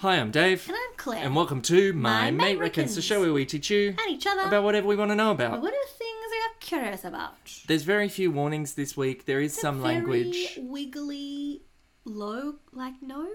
Hi, 0.00 0.14
I'm 0.16 0.30
Dave. 0.30 0.64
And 0.68 0.76
I'm 0.76 0.96
Claire. 0.96 1.24
And 1.24 1.34
welcome 1.34 1.60
to 1.62 1.92
My, 1.92 2.30
My 2.30 2.30
Mate, 2.30 2.58
Reckons, 2.60 2.94
the 2.94 3.02
show 3.02 3.20
where 3.20 3.32
we 3.32 3.44
teach 3.44 3.68
you 3.68 3.88
and 3.98 4.10
each 4.10 4.26
other. 4.28 4.42
about 4.42 4.62
whatever 4.62 4.86
we 4.86 4.94
want 4.94 5.10
to 5.10 5.16
know 5.16 5.32
about. 5.32 5.60
what 5.60 5.72
are 5.74 5.86
things 5.88 6.26
we 6.30 6.36
are 6.38 6.54
curious 6.60 7.04
about? 7.04 7.34
There's 7.66 7.82
very 7.82 8.08
few 8.08 8.30
warnings 8.30 8.74
this 8.74 8.96
week. 8.96 9.24
There 9.24 9.40
is 9.40 9.54
It's 9.54 9.60
some 9.60 9.82
language. 9.82 10.56
wiggly, 10.58 11.62
low, 12.04 12.56
like 12.72 12.94
no 13.02 13.26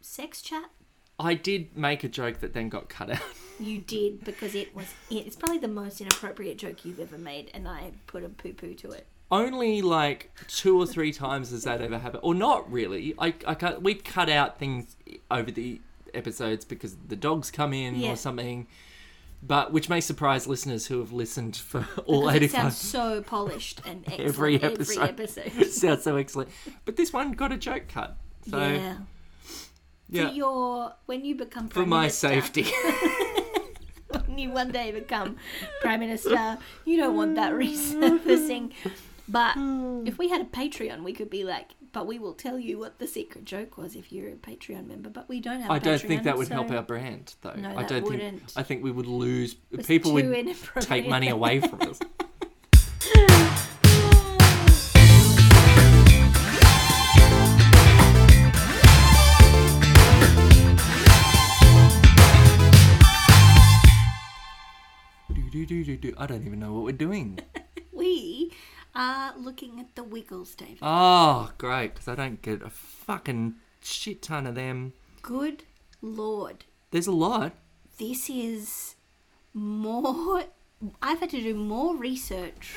sex 0.00 0.40
chat. 0.40 0.70
I 1.20 1.34
did 1.34 1.76
make 1.76 2.04
a 2.04 2.08
joke 2.08 2.38
that 2.40 2.54
then 2.54 2.68
got 2.68 2.88
cut 2.88 3.10
out. 3.10 3.20
You 3.60 3.78
did 3.78 4.22
because 4.22 4.54
it 4.54 4.72
was. 4.72 4.86
It's 5.10 5.34
probably 5.34 5.58
the 5.58 5.66
most 5.66 6.00
inappropriate 6.00 6.58
joke 6.58 6.84
you've 6.84 7.00
ever 7.00 7.18
made, 7.18 7.50
and 7.52 7.66
I 7.66 7.90
put 8.06 8.22
a 8.22 8.28
poo 8.28 8.52
poo 8.52 8.72
to 8.74 8.92
it. 8.92 9.08
Only 9.32 9.82
like 9.82 10.30
two 10.46 10.80
or 10.80 10.86
three 10.86 11.12
times 11.12 11.50
has 11.50 11.64
that 11.64 11.82
ever 11.82 11.98
happened, 11.98 12.20
or 12.22 12.36
not 12.36 12.70
really. 12.70 13.16
I, 13.18 13.34
I 13.44 13.56
cut, 13.56 13.82
we've 13.82 14.04
cut 14.04 14.30
out 14.30 14.60
things 14.60 14.94
over 15.28 15.50
the 15.50 15.80
episodes 16.14 16.64
because 16.64 16.96
the 17.06 17.16
dogs 17.16 17.50
come 17.50 17.72
in 17.72 17.96
Yeah. 17.96 18.12
or 18.12 18.16
something. 18.16 18.66
But 19.40 19.72
which 19.72 19.88
may 19.88 20.00
surprise 20.00 20.48
listeners 20.48 20.86
who 20.86 20.98
have 20.98 21.12
listened 21.12 21.56
for 21.56 21.86
all 22.06 22.26
Because 22.26 22.42
it 22.42 22.50
sounds 22.50 22.76
so 22.76 23.22
polished 23.22 23.80
and 23.86 24.02
excellent 24.06 24.28
every 24.28 24.54
every 24.56 24.72
episode. 24.72 25.02
episode. 25.08 25.66
sounds 25.70 26.02
so 26.02 26.16
excellent. 26.16 26.50
But 26.84 26.96
this 26.96 27.12
one 27.12 27.32
got 27.32 27.52
a 27.52 27.56
joke 27.56 27.86
cut. 27.88 28.16
So 28.50 28.58
yeah. 28.58 28.96
yeah, 30.08 30.28
For 30.28 30.34
your 30.34 30.92
when 31.06 31.24
you 31.24 31.36
become 31.36 31.68
for 31.68 31.86
my 31.86 32.02
minister, 32.02 32.28
safety. 32.28 32.66
when 34.26 34.38
you 34.38 34.50
one 34.50 34.72
day 34.72 34.90
become 34.90 35.36
prime 35.82 36.00
minister, 36.00 36.58
you 36.84 36.96
don't 36.96 37.14
want 37.16 37.36
that 37.36 37.52
resurfacing. 37.52 38.72
But 39.28 39.54
hmm. 39.54 40.06
if 40.06 40.18
we 40.18 40.28
had 40.28 40.40
a 40.40 40.44
Patreon, 40.44 41.02
we 41.02 41.12
could 41.12 41.28
be 41.28 41.44
like, 41.44 41.72
but 41.92 42.06
we 42.06 42.18
will 42.18 42.32
tell 42.32 42.58
you 42.58 42.78
what 42.78 42.98
the 42.98 43.06
secret 43.06 43.44
joke 43.44 43.76
was 43.76 43.94
if 43.94 44.10
you're 44.10 44.28
a 44.28 44.36
Patreon 44.36 44.86
member. 44.86 45.10
But 45.10 45.28
we 45.28 45.40
don't 45.40 45.60
have. 45.60 45.70
a 45.70 45.74
I 45.74 45.78
don't 45.78 46.00
think 46.00 46.22
Patreon, 46.22 46.24
that 46.24 46.38
would 46.38 46.48
so 46.48 46.54
help 46.54 46.70
our 46.70 46.82
brand, 46.82 47.34
though. 47.42 47.52
No, 47.54 47.70
I 47.70 47.82
that 47.82 47.88
don't 47.88 48.04
wouldn't. 48.04 48.38
think. 48.38 48.52
I 48.56 48.62
think 48.62 48.82
we 48.82 48.90
would 48.90 49.06
lose. 49.06 49.56
it's 49.70 49.86
People 49.86 50.18
too 50.18 50.30
would 50.30 50.56
take 50.80 51.08
money 51.08 51.28
away 51.28 51.60
from 51.60 51.80
us. 51.82 51.98
do, 65.34 65.50
do, 65.50 65.66
do, 65.66 65.84
do, 65.84 65.96
do. 65.96 66.14
I 66.16 66.26
don't 66.26 66.46
even 66.46 66.60
know 66.60 66.72
what 66.72 66.84
we're 66.84 66.92
doing. 66.92 67.38
Are 68.94 69.34
looking 69.38 69.78
at 69.80 69.94
the 69.94 70.02
Wiggles, 70.04 70.54
David. 70.54 70.78
Oh, 70.82 71.50
great! 71.58 71.94
Because 71.94 72.08
I 72.08 72.14
don't 72.14 72.40
get 72.42 72.62
a 72.62 72.70
fucking 72.70 73.54
shit 73.82 74.22
ton 74.22 74.46
of 74.46 74.54
them. 74.54 74.92
Good 75.22 75.64
lord, 76.02 76.64
There's 76.90 77.06
a 77.06 77.12
lot. 77.12 77.52
this 77.98 78.30
is 78.30 78.94
more. 79.54 80.44
I've 81.02 81.18
had 81.20 81.30
to 81.30 81.42
do 81.42 81.54
more 81.54 81.96
research 81.96 82.76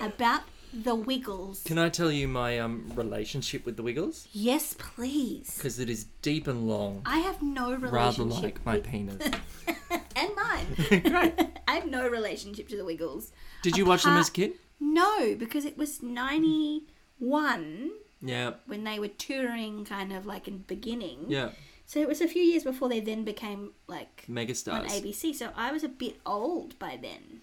about 0.00 0.42
the 0.72 0.94
Wiggles. 0.94 1.62
Can 1.64 1.78
I 1.78 1.88
tell 1.88 2.10
you 2.10 2.26
my 2.26 2.58
um 2.58 2.90
relationship 2.94 3.64
with 3.66 3.76
the 3.76 3.82
Wiggles? 3.82 4.26
Yes, 4.32 4.74
please. 4.78 5.54
Because 5.56 5.78
it 5.78 5.88
is 5.90 6.04
deep 6.22 6.46
and 6.48 6.66
long, 6.66 7.02
I 7.06 7.18
have 7.18 7.42
no 7.42 7.66
relationship. 7.74 7.92
rather 7.92 8.24
like 8.24 8.64
my 8.66 8.74
with- 8.76 8.84
penis. 8.84 9.30
mine. 10.54 10.66
great. 11.02 11.34
I 11.68 11.74
have 11.74 11.86
no 11.90 12.08
relationship 12.08 12.68
to 12.68 12.76
the 12.76 12.84
Wiggles. 12.84 13.32
Did 13.62 13.76
you 13.76 13.84
watch 13.84 14.04
them 14.04 14.16
as 14.16 14.28
a 14.28 14.32
kid? 14.32 14.52
No, 14.80 15.34
because 15.34 15.64
it 15.64 15.76
was 15.78 16.02
ninety 16.02 16.82
one 17.18 17.92
Yeah. 18.20 18.54
when 18.66 18.84
they 18.84 18.98
were 18.98 19.08
touring, 19.08 19.84
kind 19.84 20.12
of 20.12 20.26
like 20.26 20.46
in 20.48 20.54
the 20.58 20.74
beginning. 20.74 21.26
Yeah. 21.28 21.50
So 21.86 22.00
it 22.00 22.08
was 22.08 22.20
a 22.20 22.28
few 22.28 22.42
years 22.42 22.64
before 22.64 22.88
they 22.88 23.00
then 23.00 23.24
became 23.24 23.70
like 23.86 24.24
mega 24.28 24.54
stars 24.54 24.90
on 24.92 24.98
ABC. 24.98 25.34
So 25.34 25.50
I 25.54 25.70
was 25.72 25.84
a 25.84 25.88
bit 25.88 26.16
old 26.26 26.78
by 26.78 26.98
then. 27.00 27.40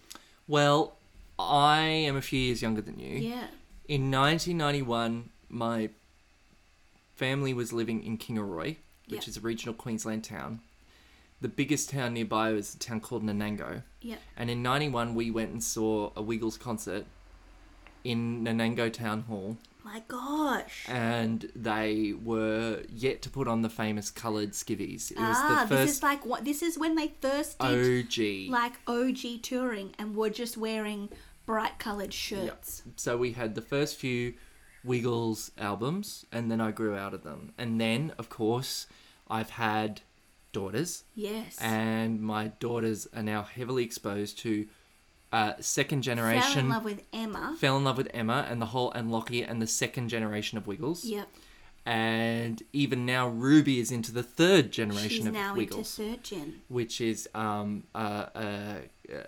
Well, 0.48 0.96
I 1.40 1.80
am 1.80 2.16
a 2.18 2.22
few 2.22 2.40
years 2.40 2.62
younger 2.62 2.82
than 2.82 3.00
you. 3.00 3.18
Yeah. 3.18 3.48
In 3.88 4.12
1991, 4.12 5.30
my 5.50 5.90
family 7.16 7.54
was 7.54 7.72
living 7.72 8.04
in 8.04 8.18
Kingaroy, 8.18 8.78
which 9.10 9.28
is 9.28 9.38
a 9.38 9.42
regional 9.42 9.74
Queensland 9.74 10.24
town. 10.24 10.62
The 11.42 11.50
biggest 11.50 11.90
town 11.90 12.14
nearby 12.14 12.52
was 12.52 12.76
a 12.76 12.80
town 12.80 13.02
called 13.02 13.24
Nanango. 13.24 13.84
Yeah. 14.02 14.18
And 14.38 14.50
in 14.50 14.62
91, 14.62 15.16
we 15.16 15.32
went 15.32 15.52
and 15.52 15.64
saw 15.64 16.12
a 16.16 16.22
Wiggles 16.22 16.58
concert 16.58 17.06
in 18.04 18.44
Nanango 18.44 18.92
Town 18.92 19.22
Hall. 19.22 19.58
My 19.84 20.04
gosh. 20.08 20.86
And 20.88 21.52
they 21.56 22.14
were 22.24 22.84
yet 22.90 23.24
to 23.24 23.30
put 23.30 23.48
on 23.48 23.64
the 23.64 23.70
famous 23.70 24.12
coloured 24.12 24.52
skivvies. 24.52 25.12
It 25.12 25.18
was 25.18 25.38
ah, 25.40 25.66
the 25.68 25.76
this 25.76 25.98
is 25.98 26.04
like 26.04 26.26
what? 26.26 26.46
This 26.46 26.62
is 26.62 26.78
when 26.78 26.96
they 26.96 27.14
first 27.20 27.58
did 27.58 28.06
OG. 28.06 28.52
like 28.52 28.74
OG 28.88 29.42
touring 29.42 29.96
and 29.98 30.16
were 30.16 30.30
just 30.30 30.56
wearing 30.58 31.10
bright 31.48 31.80
coloured 31.80 32.14
shirts. 32.14 32.84
So 32.96 33.18
we 33.18 33.32
had 33.32 33.56
the 33.56 33.62
first 33.62 33.98
few 33.98 34.36
Wiggles 34.84 35.52
albums, 35.58 36.26
and 36.32 36.52
then 36.52 36.62
I 36.62 36.72
grew 36.72 36.96
out 36.96 37.14
of 37.14 37.24
them. 37.24 37.54
And 37.58 37.82
then, 37.82 38.14
of 38.18 38.30
course, 38.30 38.88
I've 39.28 39.52
had 39.52 40.02
daughters, 40.52 41.04
Yes. 41.16 41.58
and 41.60 42.22
my 42.22 42.48
daughters 42.60 43.08
are 43.16 43.24
now 43.24 43.44
heavily 43.44 43.84
exposed 43.84 44.38
to 44.40 44.68
uh, 45.32 45.54
second 45.60 46.04
Fell 46.04 46.16
generation. 46.16 46.60
in 46.60 46.70
love 46.70 46.84
with 46.84 47.04
Emma. 47.14 47.56
fell 47.58 47.78
in 47.78 47.84
love 47.86 47.98
with 47.98 48.10
Emma 48.14 48.46
and 48.50 48.62
the 48.62 48.66
whole 48.68 48.92
and 48.92 49.10
Lachy 49.12 49.44
and 49.44 49.62
the 49.62 49.68
second 49.68 50.10
generation 50.10 50.58
of 50.58 50.68
Wiggles. 50.68 51.06
Yep. 51.06 51.28
And 51.86 52.62
even 52.74 53.08
now, 53.08 53.28
Ruby 53.28 53.80
is 53.80 53.92
into 53.92 54.12
the 54.12 54.22
third 54.22 54.72
generation 54.72 55.10
She's 55.10 55.26
of 55.26 55.34
now 55.34 55.56
Wiggles 55.56 55.98
into 55.98 56.12
third 56.12 56.24
gen. 56.24 56.62
which 56.68 57.02
is 57.02 57.28
um, 57.34 57.86
a, 57.96 58.28
a, 58.36 58.78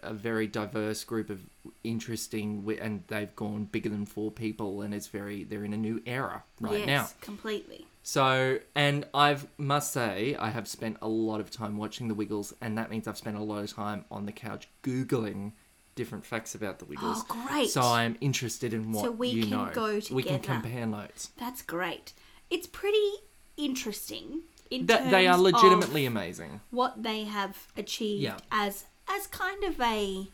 a 0.04 0.14
very 0.14 0.46
diverse 0.46 1.04
group 1.04 1.32
of 1.32 1.42
interesting, 1.84 2.78
and 2.80 3.04
they've 3.08 3.36
gone 3.36 3.66
bigger 3.72 3.90
than 3.90 4.06
four 4.06 4.30
people, 4.30 4.82
and 4.84 4.94
it's 4.94 5.08
very 5.08 5.44
they're 5.44 5.64
in 5.66 5.74
a 5.74 5.78
new 5.78 6.02
era 6.06 6.44
right 6.60 6.72
now. 6.72 6.78
yes, 6.78 6.88
now. 6.88 7.26
completely. 7.26 7.88
So, 8.06 8.60
and 8.76 9.06
I've 9.14 9.48
must 9.58 9.94
say 9.94 10.36
I 10.36 10.50
have 10.50 10.68
spent 10.68 10.98
a 11.02 11.08
lot 11.08 11.40
of 11.40 11.50
time 11.50 11.78
watching 11.78 12.10
the 12.10 12.14
Wiggles, 12.14 12.54
and 12.62 12.78
that 12.78 12.92
means 12.92 13.08
I've 13.08 13.18
spent 13.18 13.38
a 13.38 13.42
lot 13.42 13.64
of 13.64 13.74
time 13.74 14.04
on 14.12 14.26
the 14.26 14.34
couch 14.34 14.68
googling 14.84 15.54
different 15.96 16.26
facts 16.26 16.54
about 16.54 16.80
the 16.80 16.86
Wiggles. 16.86 17.24
Oh, 17.30 17.46
great. 17.48 17.70
So 17.70 17.82
I'm 17.82 18.18
interested 18.20 18.74
in 18.74 18.92
what 18.92 19.06
So 19.06 19.12
we 19.12 19.30
you 19.30 19.42
can 19.44 19.52
know. 19.52 19.72
go 19.74 20.02
We 20.12 20.22
can 20.24 20.40
compare 20.42 20.86
notes. 20.86 21.32
That's 21.38 21.62
great. 21.62 22.12
It's 22.50 22.68
pretty 22.68 23.12
interesting 23.56 24.42
in 24.70 24.88
That 24.88 25.10
they 25.10 25.26
are 25.28 25.38
legitimately 25.38 26.06
amazing 26.06 26.60
what 26.72 27.04
they 27.04 27.24
have 27.26 27.68
achieved 27.78 28.24
Yeah. 28.24 28.38
as 28.52 28.86
as 29.08 29.28
kind 29.28 29.64
of 29.64 29.80
a 29.80 30.28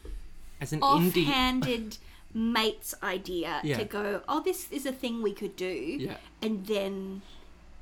as 0.62 0.74
an 0.74 0.80
indie. 0.82 1.28
offhanded 1.28 1.98
mate's 2.34 2.94
idea 3.04 3.60
Yeah. 3.64 3.78
to 3.78 3.86
go, 3.86 4.22
oh, 4.28 4.42
this 4.42 4.72
is 4.72 4.86
a 4.86 4.92
thing 4.92 5.22
we 5.22 5.34
could 5.34 5.56
do, 5.56 5.68
Yeah. 6.00 6.18
and 6.42 6.66
then 6.68 7.22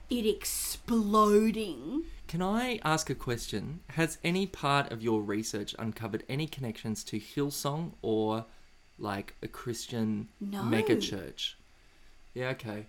it 0.09 0.25
exploding. 0.25 2.03
Can 2.27 2.41
I 2.41 2.79
ask 2.83 3.09
a 3.09 3.15
question? 3.15 3.79
Has 3.91 4.17
any 4.23 4.45
part 4.47 4.91
of 4.91 5.01
your 5.01 5.21
research 5.21 5.73
uncovered 5.79 6.23
any 6.27 6.47
connections 6.47 7.03
to 7.05 7.19
Hillsong 7.19 7.91
or 8.01 8.45
like 8.99 9.35
a 9.41 9.47
Christian 9.47 10.27
No. 10.41 10.63
mega 10.63 10.99
church? 10.99 11.57
Yeah, 12.33 12.49
okay. 12.49 12.87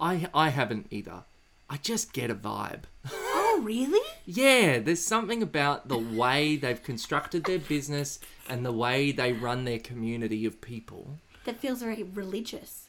I 0.00 0.28
I 0.34 0.48
haven't 0.48 0.88
either. 0.90 1.22
I 1.70 1.76
just 1.78 2.12
get 2.12 2.30
a 2.30 2.34
vibe. 2.34 2.84
Oh, 3.54 3.60
really? 3.64 4.00
Yeah, 4.24 4.78
there's 4.78 5.04
something 5.04 5.42
about 5.42 5.88
the 5.88 5.98
way 5.98 6.56
they've 6.56 6.82
constructed 6.82 7.44
their 7.44 7.58
business 7.58 8.18
and 8.48 8.64
the 8.64 8.72
way 8.72 9.12
they 9.12 9.34
run 9.34 9.64
their 9.64 9.78
community 9.78 10.46
of 10.46 10.62
people. 10.62 11.18
That 11.44 11.58
feels 11.60 11.82
very 11.82 12.02
religious. 12.02 12.81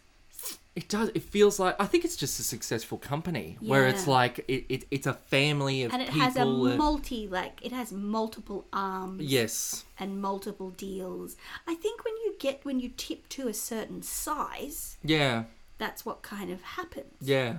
It 0.76 0.90
does. 0.90 1.10
It 1.14 1.22
feels 1.22 1.60
like 1.60 1.76
I 1.80 1.86
think 1.86 2.04
it's 2.04 2.16
just 2.16 2.40
a 2.40 2.44
successful 2.44 2.98
company 2.98 3.58
where 3.62 3.88
it's 3.88 4.08
like 4.08 4.40
it, 4.48 4.66
it 4.70 4.86
it's 4.90 5.06
a 5.06 5.14
family 5.14 5.84
of 5.84 5.94
And 5.94 6.02
it 6.02 6.08
people. 6.10 6.22
has 6.22 6.36
a 6.36 6.46
multi, 6.46 7.28
like, 7.28 7.60
it 7.64 7.72
has 7.72 7.92
multiple 7.92 8.66
arms. 8.74 9.22
yes. 9.24 9.84
and 10.00 10.20
multiple 10.20 10.72
deals. 10.72 11.36
I 11.68 11.76
think 11.76 12.04
when 12.04 12.16
you 12.26 12.34
get 12.40 12.66
when 12.66 12.80
you 12.80 12.90
tip 12.98 13.30
to 13.30 13.48
a 13.48 13.54
certain 13.54 14.02
size, 14.02 14.98
Yeah. 15.04 15.44
that's 15.78 16.06
what 16.08 16.24
kind 16.24 16.50
of 16.50 16.62
happens. 16.64 17.14
Yeah. 17.22 17.58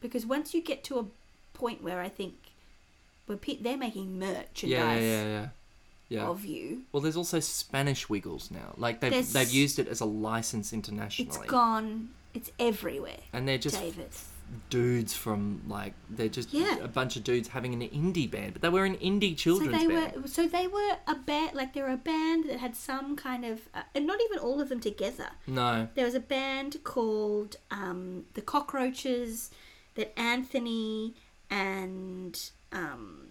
Because 0.00 0.26
once 0.26 0.52
you 0.52 0.60
get 0.60 0.84
to 0.84 0.98
a 0.98 1.06
point 1.54 1.82
where 1.82 2.00
I 2.00 2.10
think 2.10 2.34
where 3.26 3.38
pe- 3.38 3.62
they're 3.62 3.78
making 3.78 4.18
merchandise 4.18 4.68
Yeah, 4.68 4.94
yeah, 4.96 5.00
yeah, 5.00 5.24
yeah. 5.26 5.48
Yeah. 6.10 6.26
of 6.28 6.44
you, 6.44 6.82
Well, 6.92 7.00
there's 7.00 7.16
also 7.16 7.40
Spanish 7.40 8.10
Wiggles 8.10 8.50
now. 8.50 8.74
Like 8.76 9.00
they've 9.00 9.10
There's- 9.10 9.32
they've 9.32 9.50
used 9.50 9.78
it 9.78 9.88
as 9.88 10.00
a 10.00 10.04
license 10.04 10.74
internationally. 10.74 11.30
it's 11.30 11.50
gone. 11.50 12.10
It's 12.34 12.50
everywhere. 12.58 13.20
And 13.32 13.46
they're 13.46 13.58
just 13.58 13.78
David. 13.78 14.08
dudes 14.70 15.14
from 15.14 15.62
like 15.68 15.94
they're 16.10 16.28
just 16.28 16.52
Yeah. 16.52 16.76
a 16.78 16.88
bunch 16.88 17.16
of 17.16 17.24
dudes 17.24 17.48
having 17.48 17.72
an 17.74 17.88
indie 17.90 18.30
band, 18.30 18.52
but 18.54 18.62
they 18.62 18.68
were 18.68 18.84
an 18.84 18.96
indie 18.96 19.36
children's 19.36 19.72
So 19.72 19.78
they 19.78 19.86
band. 19.94 20.22
were. 20.22 20.28
So 20.28 20.46
they 20.48 20.66
were 20.66 20.96
a 21.06 21.14
band. 21.14 21.54
Like 21.54 21.72
they 21.74 21.82
were 21.82 21.90
a 21.92 21.96
band 21.96 22.44
that 22.48 22.58
had 22.58 22.74
some 22.76 23.16
kind 23.16 23.44
of, 23.44 23.68
uh, 23.74 23.82
and 23.94 24.06
not 24.06 24.18
even 24.26 24.38
all 24.38 24.60
of 24.60 24.68
them 24.68 24.80
together. 24.80 25.28
No. 25.46 25.88
There 25.94 26.04
was 26.04 26.14
a 26.14 26.20
band 26.20 26.76
called 26.84 27.56
um, 27.70 28.24
the 28.34 28.42
Cockroaches 28.42 29.50
that 29.94 30.18
Anthony 30.18 31.14
and 31.50 32.50
um, 32.72 33.28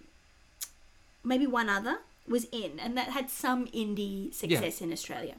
maybe 1.24 1.48
one 1.48 1.70
other 1.70 2.00
was 2.28 2.46
in, 2.52 2.80
and 2.80 2.96
that 2.98 3.10
had 3.10 3.30
some 3.30 3.66
indie 3.68 4.32
success 4.34 4.80
in 4.82 4.92
Australia. 4.94 5.36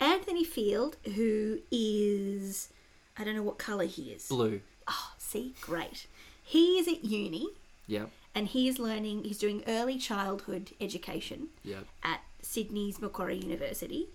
Anthony 0.00 0.44
Field, 0.44 0.96
who 1.14 1.58
is, 1.70 2.68
I 3.16 3.24
don't 3.24 3.34
know 3.36 3.42
what 3.42 3.58
colour 3.58 3.84
he 3.86 4.10
is. 4.10 4.28
Blue. 4.28 4.60
Oh, 4.86 5.12
see, 5.18 5.54
great. 5.60 6.06
He 6.42 6.78
is 6.78 6.86
at 6.88 7.04
uni 7.04 7.48
Yep. 7.88 8.10
and 8.34 8.46
he 8.48 8.68
is 8.68 8.78
learning, 8.78 9.24
he's 9.24 9.38
doing 9.38 9.64
early 9.66 9.98
childhood 9.98 10.72
education 10.80 11.48
Yep. 11.64 11.86
at 12.02 12.20
Sydney's 12.42 13.00
Macquarie 13.00 13.38
University. 13.38 14.08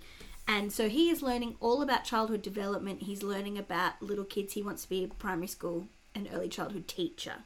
And 0.48 0.72
so 0.72 0.88
he 0.89 1.10
is 1.10 1.22
learning 1.22 1.56
all 1.60 1.81
about 1.81 2.04
childhood 2.04 2.42
development. 2.42 3.04
He's 3.04 3.24
learning 3.24 3.57
about 3.57 4.01
little 4.01 4.25
kids. 4.25 4.54
He 4.54 4.62
wants 4.63 4.84
to 4.84 4.89
be 4.89 5.04
a 5.04 5.07
primary 5.07 5.48
school 5.48 5.88
and 6.16 6.27
early 6.34 6.50
childhood 6.50 6.88
teacher. 6.88 7.44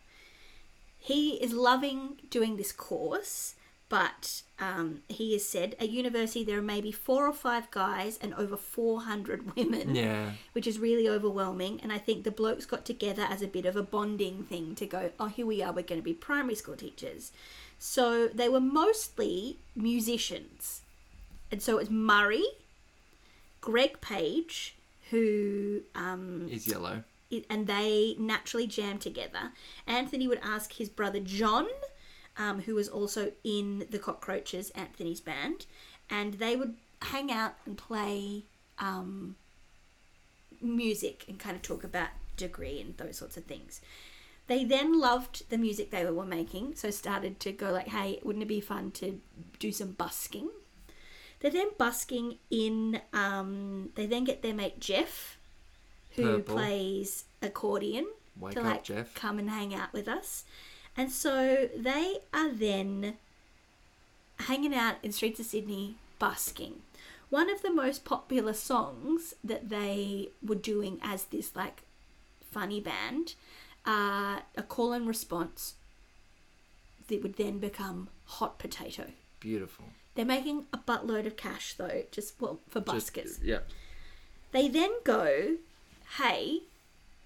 He 0.97 1.31
is 1.35 1.53
loving 1.53 2.19
doing 2.29 2.57
this 2.57 2.71
course, 2.71 3.55
but 3.87 4.41
um, 4.59 5.01
he 5.07 5.33
has 5.33 5.47
said 5.47 5.75
at 5.79 5.89
university 5.89 6.43
there 6.43 6.57
are 6.57 6.61
maybe 6.63 6.91
four 6.91 7.27
or 7.27 7.33
five 7.33 7.69
guys 7.71 8.17
and 8.21 8.33
over 8.33 8.57
400 8.57 9.55
women 9.55 9.93
Yeah. 9.95 10.31
which 10.53 10.65
is 10.67 10.79
really 10.79 11.07
overwhelming. 11.07 11.79
And 11.83 11.91
I 11.91 11.97
think 11.99 12.23
the 12.23 12.31
blokes 12.31 12.65
got 12.65 12.83
together 12.85 13.23
as 13.29 13.41
a 13.41 13.47
bit 13.47 13.65
of 13.65 13.75
a 13.75 13.83
bonding 13.83 14.43
thing 14.43 14.73
to 14.75 14.85
go, 14.87 15.11
oh, 15.19 15.27
here 15.27 15.45
we 15.45 15.61
are, 15.61 15.71
we're 15.71 15.83
going 15.83 16.01
to 16.01 16.05
be 16.05 16.13
primary 16.13 16.55
school 16.55 16.75
teachers. 16.75 17.31
So 17.77 18.27
they 18.27 18.49
were 18.49 18.59
mostly 18.61 19.57
musicians. 19.75 20.81
And 21.51 21.61
so 21.61 21.73
it 21.73 21.81
was 21.81 21.89
Murray, 21.91 22.45
Greg 23.61 24.01
Page, 24.01 24.75
who, 25.11 25.81
um, 25.93 26.47
Is 26.51 26.67
yellow. 26.67 27.03
and 27.49 27.67
they 27.67 28.15
naturally 28.17 28.65
jammed 28.67 29.01
together. 29.01 29.51
Anthony 29.85 30.27
would 30.27 30.39
ask 30.43 30.73
his 30.73 30.89
brother 30.89 31.19
John, 31.19 31.67
um, 32.37 32.61
who 32.61 32.75
was 32.75 32.87
also 32.89 33.31
in 33.43 33.85
the 33.89 33.99
Cockroaches, 33.99 34.69
Anthony's 34.71 35.21
band, 35.21 35.65
and 36.09 36.35
they 36.35 36.55
would 36.55 36.75
hang 37.01 37.31
out 37.31 37.55
and 37.65 37.77
play 37.77 38.43
um, 38.79 39.35
music 40.61 41.25
and 41.27 41.39
kind 41.39 41.55
of 41.55 41.61
talk 41.61 41.83
about 41.83 42.09
degree 42.37 42.79
and 42.81 42.97
those 42.97 43.17
sorts 43.17 43.37
of 43.37 43.45
things. 43.45 43.81
They 44.47 44.63
then 44.63 44.99
loved 44.99 45.49
the 45.49 45.57
music 45.57 45.89
they 45.89 46.05
were 46.05 46.25
making, 46.25 46.75
so 46.75 46.91
started 46.91 47.39
to 47.39 47.51
go 47.51 47.71
like, 47.71 47.87
"Hey, 47.87 48.19
wouldn't 48.23 48.43
it 48.43 48.47
be 48.47 48.61
fun 48.61 48.91
to 48.91 49.19
do 49.59 49.71
some 49.71 49.93
busking?" 49.93 50.49
They're 51.39 51.51
then 51.51 51.69
busking 51.77 52.37
in. 52.51 53.01
Um, 53.13 53.89
they 53.95 54.05
then 54.05 54.23
get 54.23 54.41
their 54.41 54.53
mate 54.53 54.79
Jeff, 54.79 55.37
who 56.11 56.37
Purple. 56.37 56.55
plays 56.55 57.25
accordion, 57.41 58.07
Wake 58.39 58.53
to 58.53 58.59
up, 58.59 58.65
like 58.65 58.83
Jeff. 58.83 59.15
come 59.15 59.39
and 59.39 59.49
hang 59.49 59.73
out 59.73 59.93
with 59.93 60.07
us. 60.07 60.43
And 60.97 61.11
so 61.11 61.67
they 61.75 62.19
are 62.33 62.51
then 62.51 63.15
hanging 64.39 64.73
out 64.73 64.95
in 65.03 65.11
streets 65.11 65.39
of 65.39 65.45
Sydney 65.45 65.95
busking. 66.19 66.81
One 67.29 67.49
of 67.49 67.61
the 67.61 67.73
most 67.73 68.05
popular 68.05 68.53
songs 68.53 69.33
that 69.43 69.69
they 69.69 70.29
were 70.45 70.55
doing 70.55 70.99
as 71.01 71.25
this 71.25 71.55
like 71.55 71.83
funny 72.49 72.79
band, 72.79 73.35
uh, 73.85 74.39
a 74.55 74.63
call 74.67 74.93
and 74.93 75.07
response 75.07 75.75
that 77.07 77.21
would 77.21 77.35
then 77.35 77.59
become 77.59 78.09
Hot 78.25 78.57
Potato. 78.57 79.07
Beautiful. 79.39 79.85
They're 80.15 80.25
making 80.25 80.65
a 80.71 80.77
buttload 80.77 81.25
of 81.27 81.35
cash 81.35 81.73
though, 81.73 82.03
just 82.11 82.39
well 82.39 82.59
for 82.69 82.79
Just- 82.79 83.13
buskers. 83.13 83.39
yeah. 83.43 83.59
They 84.51 84.69
then 84.69 84.91
go, 85.03 85.57
hey, 86.17 86.61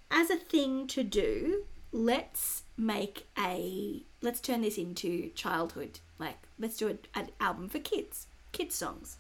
as 0.09 0.31
a 0.31 0.35
thing 0.37 0.87
to 0.87 1.03
do, 1.03 1.65
let's 1.91 2.63
make 2.79 3.27
a 3.37 4.01
let's 4.21 4.39
turn 4.39 4.61
this 4.61 4.77
into 4.77 5.29
childhood. 5.35 5.99
Like 6.17 6.37
let's 6.57 6.77
do 6.77 6.87
a, 6.87 7.19
an 7.19 7.29
album 7.39 7.67
for 7.69 7.79
kids, 7.79 8.27
kids 8.53 8.73
songs. 8.73 9.17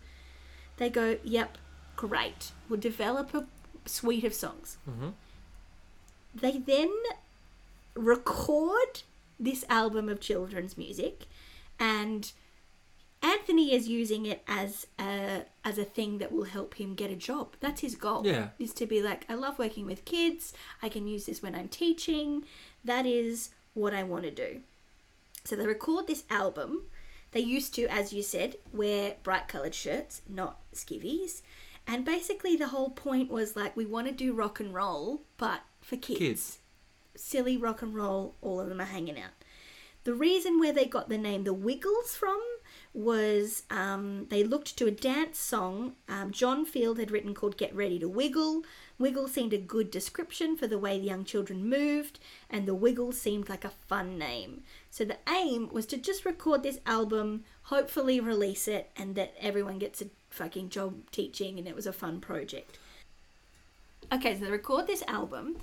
They 0.77 0.89
go, 0.89 1.17
yep, 1.23 1.57
great. 1.97 2.51
We'll 2.69 2.79
develop 2.79 3.33
a 3.33 3.45
suite 3.85 4.23
of 4.23 4.33
songs. 4.33 4.77
Mhm. 4.89 5.13
They 6.33 6.57
then 6.57 6.93
record 7.95 9.01
this 9.39 9.65
album 9.67 10.07
of 10.07 10.21
children's 10.21 10.77
music, 10.77 11.25
and 11.79 12.31
Is 13.73 13.87
using 13.87 14.25
it 14.25 14.41
as 14.47 14.87
a 14.99 15.43
as 15.63 15.77
a 15.77 15.83
thing 15.83 16.17
that 16.19 16.31
will 16.31 16.45
help 16.45 16.75
him 16.75 16.95
get 16.95 17.11
a 17.11 17.15
job. 17.15 17.55
That's 17.59 17.81
his 17.81 17.95
goal. 17.95 18.25
Yeah. 18.25 18.49
Is 18.57 18.73
to 18.75 18.85
be 18.85 19.01
like, 19.01 19.25
I 19.29 19.35
love 19.35 19.59
working 19.59 19.85
with 19.85 20.05
kids. 20.05 20.53
I 20.81 20.89
can 20.89 21.07
use 21.07 21.25
this 21.25 21.41
when 21.43 21.55
I'm 21.55 21.67
teaching. 21.67 22.43
That 22.83 23.05
is 23.05 23.49
what 23.73 23.93
I 23.93 24.03
want 24.03 24.23
to 24.23 24.31
do. 24.31 24.61
So 25.43 25.55
they 25.55 25.65
record 25.67 26.07
this 26.07 26.23
album. 26.29 26.83
They 27.31 27.41
used 27.41 27.75
to, 27.75 27.85
as 27.87 28.11
you 28.11 28.23
said, 28.23 28.55
wear 28.73 29.15
bright 29.23 29.47
coloured 29.47 29.75
shirts, 29.75 30.21
not 30.27 30.59
skivvies. 30.73 31.41
And 31.87 32.03
basically 32.05 32.55
the 32.55 32.67
whole 32.69 32.89
point 32.89 33.29
was 33.31 33.55
like 33.55 33.75
we 33.77 33.85
want 33.85 34.07
to 34.07 34.13
do 34.13 34.33
rock 34.33 34.59
and 34.59 34.73
roll, 34.73 35.21
but 35.37 35.61
for 35.81 35.95
kids 35.95 36.19
Kids. 36.19 36.57
silly 37.15 37.57
rock 37.57 37.81
and 37.81 37.93
roll, 37.95 38.35
all 38.41 38.59
of 38.59 38.69
them 38.69 38.81
are 38.81 38.85
hanging 38.85 39.19
out. 39.19 39.31
The 40.03 40.13
reason 40.13 40.59
where 40.59 40.73
they 40.73 40.85
got 40.85 41.09
the 41.09 41.17
name 41.17 41.43
the 41.43 41.53
Wiggles 41.53 42.15
from 42.15 42.39
was 42.93 43.63
um, 43.69 44.25
they 44.29 44.43
looked 44.43 44.75
to 44.77 44.87
a 44.87 44.91
dance 44.91 45.37
song 45.37 45.93
um, 46.07 46.31
John 46.31 46.65
Field 46.65 46.97
had 46.97 47.11
written 47.11 47.33
called 47.33 47.57
Get 47.57 47.75
Ready 47.75 47.99
to 47.99 48.09
Wiggle. 48.09 48.63
Wiggle 48.97 49.27
seemed 49.27 49.53
a 49.53 49.57
good 49.57 49.91
description 49.91 50.57
for 50.57 50.67
the 50.67 50.79
way 50.79 50.99
the 50.99 51.05
young 51.05 51.23
children 51.23 51.69
moved, 51.69 52.19
and 52.49 52.67
the 52.67 52.75
Wiggle 52.75 53.11
seemed 53.11 53.47
like 53.47 53.63
a 53.63 53.69
fun 53.69 54.17
name. 54.17 54.63
So 54.89 55.05
the 55.05 55.17
aim 55.29 55.69
was 55.71 55.85
to 55.87 55.97
just 55.97 56.25
record 56.25 56.63
this 56.63 56.79
album, 56.85 57.45
hopefully 57.63 58.19
release 58.19 58.67
it, 58.67 58.89
and 58.97 59.15
that 59.15 59.35
everyone 59.39 59.79
gets 59.79 60.01
a 60.01 60.07
fucking 60.29 60.69
job 60.69 60.95
teaching, 61.11 61.57
and 61.57 61.67
it 61.67 61.75
was 61.75 61.87
a 61.87 61.93
fun 61.93 62.19
project. 62.19 62.77
Okay, 64.11 64.37
so 64.37 64.45
they 64.45 64.51
record 64.51 64.87
this 64.87 65.03
album, 65.07 65.57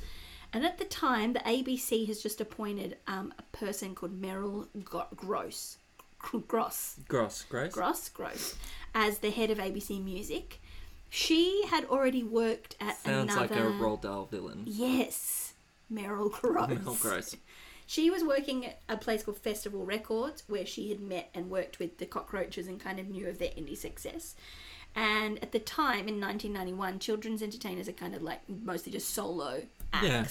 and 0.52 0.64
at 0.64 0.78
the 0.78 0.84
time, 0.84 1.32
the 1.32 1.40
ABC 1.40 2.06
has 2.06 2.22
just 2.22 2.40
appointed 2.40 2.96
um, 3.06 3.34
a 3.38 3.42
person 3.56 3.94
called 3.94 4.22
Meryl 4.22 4.68
Gross, 5.16 5.78
Gross, 6.18 6.96
Gross. 7.08 7.44
Grace. 7.48 7.72
Gross, 7.72 8.08
Gross, 8.08 8.54
as 8.94 9.18
the 9.18 9.30
head 9.30 9.50
of 9.50 9.58
ABC 9.58 10.02
Music. 10.02 10.60
She 11.08 11.64
had 11.68 11.84
already 11.84 12.22
worked 12.24 12.76
at 12.80 12.98
Sounds 12.98 13.32
another. 13.32 13.54
like 13.54 13.64
a 13.64 13.70
Roald 13.70 14.02
Dahl 14.02 14.26
villain. 14.26 14.64
Yes, 14.66 15.54
Meryl 15.92 16.32
Gross. 16.32 16.68
Meryl 16.68 17.00
Gross. 17.00 17.36
She 17.86 18.10
was 18.10 18.24
working 18.24 18.66
at 18.66 18.80
a 18.88 18.96
place 18.96 19.22
called 19.22 19.38
Festival 19.38 19.84
Records 19.86 20.42
where 20.48 20.66
she 20.66 20.88
had 20.88 21.00
met 21.00 21.30
and 21.32 21.48
worked 21.48 21.78
with 21.78 21.98
the 21.98 22.06
Cockroaches 22.06 22.66
and 22.66 22.80
kind 22.80 22.98
of 22.98 23.08
knew 23.08 23.28
of 23.28 23.38
their 23.38 23.50
indie 23.50 23.76
success. 23.76 24.34
And 24.96 25.40
at 25.42 25.52
the 25.52 25.60
time 25.60 26.08
in 26.08 26.20
1991, 26.20 26.98
children's 26.98 27.42
entertainers 27.42 27.88
are 27.88 27.92
kind 27.92 28.14
of 28.14 28.22
like 28.22 28.40
mostly 28.48 28.90
just 28.90 29.10
solo 29.10 29.62
acts. 29.92 30.06
Yeah. 30.06 30.26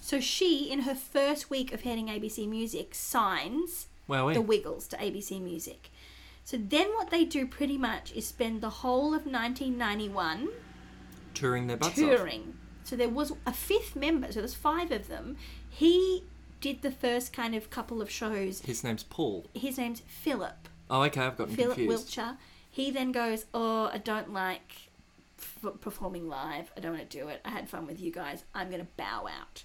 So 0.00 0.20
she, 0.20 0.70
in 0.70 0.80
her 0.82 0.94
first 0.94 1.50
week 1.50 1.72
of 1.72 1.80
heading 1.80 2.06
ABC 2.08 2.46
Music, 2.48 2.94
signs 2.94 3.86
Wow. 4.06 4.32
the 4.32 4.40
Wiggles 4.42 4.86
to 4.88 4.96
ABC 4.96 5.40
Music. 5.40 5.90
So 6.44 6.58
then 6.58 6.88
what 6.94 7.10
they 7.10 7.24
do 7.24 7.46
pretty 7.46 7.78
much 7.78 8.12
is 8.12 8.26
spend 8.26 8.60
the 8.60 8.68
whole 8.70 9.14
of 9.14 9.24
1991 9.26 10.48
touring 11.32 11.66
their 11.66 11.76
butts 11.76 11.98
off. 11.98 12.16
touring. 12.16 12.54
So 12.84 12.96
there 12.96 13.08
was 13.08 13.32
a 13.46 13.52
fifth 13.52 13.96
member, 13.96 14.30
so 14.30 14.40
there's 14.40 14.54
five 14.54 14.90
of 14.90 15.08
them. 15.08 15.36
He 15.68 16.24
did 16.60 16.82
the 16.82 16.90
first 16.90 17.32
kind 17.32 17.54
of 17.54 17.70
couple 17.70 18.02
of 18.02 18.10
shows. 18.10 18.60
His 18.60 18.84
name's 18.84 19.02
Paul. 19.04 19.46
His 19.54 19.78
name's 19.78 20.00
Philip. 20.06 20.68
Oh, 20.90 21.02
okay. 21.04 21.22
I've 21.22 21.38
gotten 21.38 21.54
Philip 21.56 21.76
confused. 21.76 22.08
Wilcher. 22.14 22.36
He 22.70 22.90
then 22.90 23.10
goes, 23.10 23.46
"Oh, 23.54 23.88
I 23.92 23.98
don't 23.98 24.32
like 24.32 24.90
f- 25.38 25.80
performing 25.80 26.28
live. 26.28 26.72
I 26.76 26.80
don't 26.80 26.92
want 26.96 27.08
to 27.08 27.18
do 27.18 27.28
it. 27.28 27.40
I 27.44 27.50
had 27.50 27.70
fun 27.70 27.86
with 27.86 28.00
you 28.00 28.10
guys. 28.10 28.44
I'm 28.54 28.68
going 28.68 28.82
to 28.82 28.88
bow 28.96 29.26
out." 29.28 29.64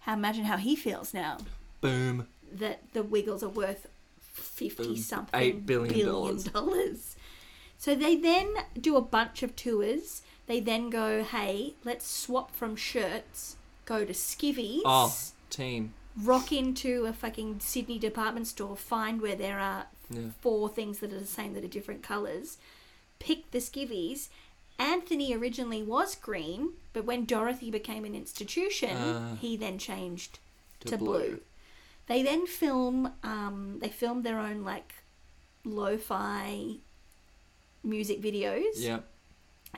How 0.00 0.14
imagine 0.14 0.44
how 0.44 0.56
he 0.56 0.76
feels 0.76 1.12
now 1.12 1.38
Boom. 1.80 2.26
That 2.52 2.80
the 2.92 3.02
Wiggles 3.02 3.42
are 3.42 3.48
worth 3.48 3.86
fifty 4.20 4.96
something 4.96 5.40
Eight 5.40 5.66
billion 5.66 5.94
billion 5.94 6.42
dollars. 6.52 7.16
So 7.78 7.94
they 7.94 8.16
then 8.16 8.54
do 8.78 8.96
a 8.96 9.00
bunch 9.00 9.42
of 9.42 9.56
tours. 9.56 10.22
They 10.46 10.60
then 10.60 10.90
go, 10.90 11.22
"Hey, 11.24 11.74
let's 11.84 12.06
swap 12.06 12.54
from 12.54 12.76
shirts. 12.76 13.56
Go 13.86 14.04
to 14.04 14.12
skivvies." 14.12 14.82
Oh, 14.84 15.14
team. 15.48 15.94
rock 16.16 16.52
into 16.52 17.06
a 17.06 17.12
fucking 17.12 17.60
Sydney 17.60 17.98
department 17.98 18.46
store, 18.48 18.76
find 18.76 19.20
where 19.22 19.36
there 19.36 19.58
are 19.60 19.86
Yeah. 20.10 20.30
four 20.40 20.68
things 20.68 20.98
that 20.98 21.12
are 21.12 21.20
the 21.20 21.26
same 21.26 21.54
that 21.54 21.64
are 21.64 21.68
different 21.68 22.02
colours, 22.02 22.58
pick 23.20 23.50
the 23.52 23.58
skivvies. 23.58 24.28
Anthony 24.78 25.32
originally 25.34 25.82
was 25.82 26.16
green, 26.16 26.72
but 26.92 27.04
when 27.04 27.24
Dorothy 27.26 27.70
became 27.70 28.04
an 28.04 28.14
institution, 28.14 28.96
Ah. 28.96 29.36
he 29.40 29.56
then 29.56 29.78
changed 29.78 30.38
to, 30.80 30.88
To 30.88 30.98
blue. 30.98 31.06
blue. 31.06 31.40
They 32.10 32.24
then 32.24 32.44
film. 32.48 33.12
Um, 33.22 33.78
they 33.80 33.88
filmed 33.88 34.24
their 34.24 34.40
own 34.40 34.64
like 34.64 34.94
lo-fi 35.64 36.78
music 37.84 38.20
videos, 38.20 38.74
Yeah. 38.74 39.00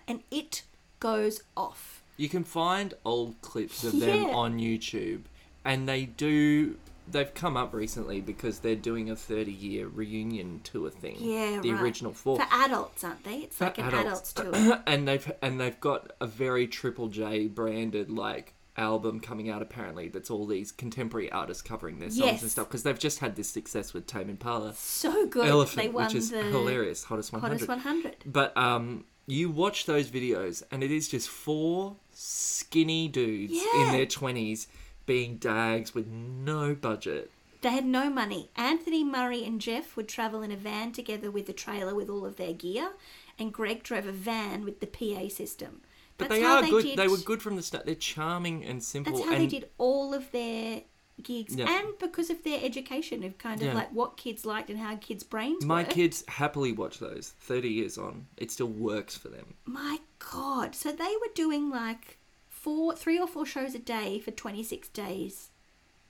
and 0.09 0.23
it 0.31 0.63
goes 0.99 1.43
off. 1.55 2.03
You 2.17 2.31
can 2.31 2.43
find 2.45 2.95
old 3.05 3.39
clips 3.43 3.85
of 3.85 4.01
them 4.01 4.29
Yeah. 4.29 4.35
on 4.35 4.59
YouTube, 4.59 5.25
and 5.63 5.87
they 5.87 6.07
do 6.07 6.79
they've 7.07 7.35
come 7.35 7.55
up 7.59 7.75
recently 7.75 8.23
because 8.23 8.61
they're 8.61 8.77
doing 8.77 9.11
a 9.11 9.17
30 9.17 9.53
year 9.53 9.87
reunion 9.87 10.61
tour 10.65 10.89
thing. 10.89 11.17
Yeah, 11.19 11.61
the 11.61 11.73
right. 11.73 11.83
original 11.83 12.15
four. 12.15 12.39
For 12.39 12.47
adults, 12.51 13.05
aren't 13.05 13.25
they? 13.25 13.41
It's 13.41 13.61
like 13.61 13.77
an 13.77 13.89
adults, 13.89 14.33
adults. 14.33 14.59
tour. 14.59 14.83
and 14.87 15.07
they've 15.07 15.31
and 15.43 15.61
they've 15.61 15.79
got 15.81 16.13
a 16.19 16.27
very 16.27 16.67
Triple 16.67 17.09
J 17.09 17.47
branded 17.49 18.09
like 18.09 18.55
album 18.77 19.21
coming 19.21 19.51
out 19.51 19.61
apparently 19.61 20.09
that's 20.09 20.31
all 20.31 20.47
these 20.47 20.73
contemporary 20.73 21.31
artists 21.31 21.63
covering 21.63 21.99
their 21.99 22.09
songs 22.09 22.25
Yes. 22.25 22.43
and 22.43 22.51
stuff 22.51 22.69
because 22.69 22.83
they've 22.85 22.99
just 22.99 23.19
had 23.19 23.37
this 23.37 23.49
success 23.49 23.93
with 23.93 24.07
Tame 24.07 24.31
Impala. 24.31 24.73
So 24.75 25.27
good. 25.27 25.47
Elephant, 25.49 25.93
which 25.93 26.15
is 26.15 26.31
hilarious, 26.31 27.05
hottest 27.05 27.33
100. 27.33 27.53
hottest 27.53 27.69
100. 27.69 28.17
But 28.25 28.57
um, 28.57 29.05
you 29.27 29.51
watch 29.51 29.85
those 29.87 30.11
videos, 30.11 30.63
and 30.71 30.83
it 30.83 30.91
is 30.91 31.09
just 31.09 31.29
four 31.29 31.97
skinny 32.13 33.09
dudes 33.09 33.53
Yeah. 33.55 33.87
in 33.87 33.93
their 33.93 34.07
twenties 34.07 34.69
being 35.07 35.37
dags 35.37 35.95
with 35.95 36.07
no 36.07 36.75
budget. 36.75 37.31
They 37.61 37.71
had 37.71 37.85
no 37.85 38.11
money. 38.11 38.51
Anthony, 38.57 39.05
Murray, 39.05 39.45
and 39.45 39.61
Jeff 39.61 39.97
would 39.97 40.09
travel 40.09 40.43
in 40.43 40.51
a 40.51 40.57
van 40.57 40.91
together 40.93 41.31
with 41.31 41.49
a 41.49 41.53
trailer 41.53 41.95
with 41.95 42.09
all 42.09 42.25
of 42.25 42.37
their 42.37 42.53
gear, 42.53 42.93
and 43.39 43.53
Greg 43.53 43.83
drove 43.83 44.07
a 44.07 44.13
van 44.13 44.65
with 44.65 44.81
the 44.81 44.87
PA 44.87 45.29
system. 45.29 45.83
But 46.19 46.29
That's 46.29 46.41
they 46.41 46.45
are 46.47 46.63
good. 46.63 46.85
Did, 46.85 46.99
They 46.99 47.09
were 47.09 47.17
good 47.19 47.43
from 47.43 47.57
the 47.57 47.63
start. 47.63 47.87
They're 47.87 47.95
charming 47.95 48.65
and 48.65 48.83
simple. 48.83 49.13
That's 49.15 49.25
how 49.27 49.33
and 49.35 49.43
they 49.43 49.47
did 49.47 49.71
all 49.79 50.15
of 50.15 50.31
their 50.33 50.83
gigs, 51.23 51.55
Yeah. 51.55 51.69
and 51.71 51.99
because 51.99 52.31
of 52.31 52.43
their 52.43 52.61
education 52.63 53.23
of 53.25 53.39
kind 53.39 53.61
of 53.61 53.69
Yeah. 53.69 53.75
like 53.75 53.93
what 53.93 54.17
kids 54.17 54.45
liked 54.45 54.71
and 54.71 54.79
how 54.79 54.97
kids' 54.97 55.23
brains 55.25 55.65
my 55.65 55.83
work. 55.83 55.91
kids 55.91 56.25
happily 56.29 56.73
watch 56.73 56.99
those. 56.99 57.35
Thirty 57.41 57.69
years 57.71 57.99
on, 57.99 58.27
it 58.37 58.51
still 58.51 58.67
works 58.69 59.17
for 59.17 59.29
them. 59.29 59.55
My 59.65 60.01
God! 60.19 60.75
So 60.75 60.91
they 60.93 61.15
were 61.21 61.33
doing 61.35 61.71
like 61.71 62.19
four, 62.49 62.95
three 62.97 63.19
or 63.19 63.27
four 63.27 63.45
shows 63.47 63.75
a 63.75 63.79
day 63.79 64.19
for 64.21 64.31
twenty 64.33 64.63
six 64.63 64.89
days 64.89 65.51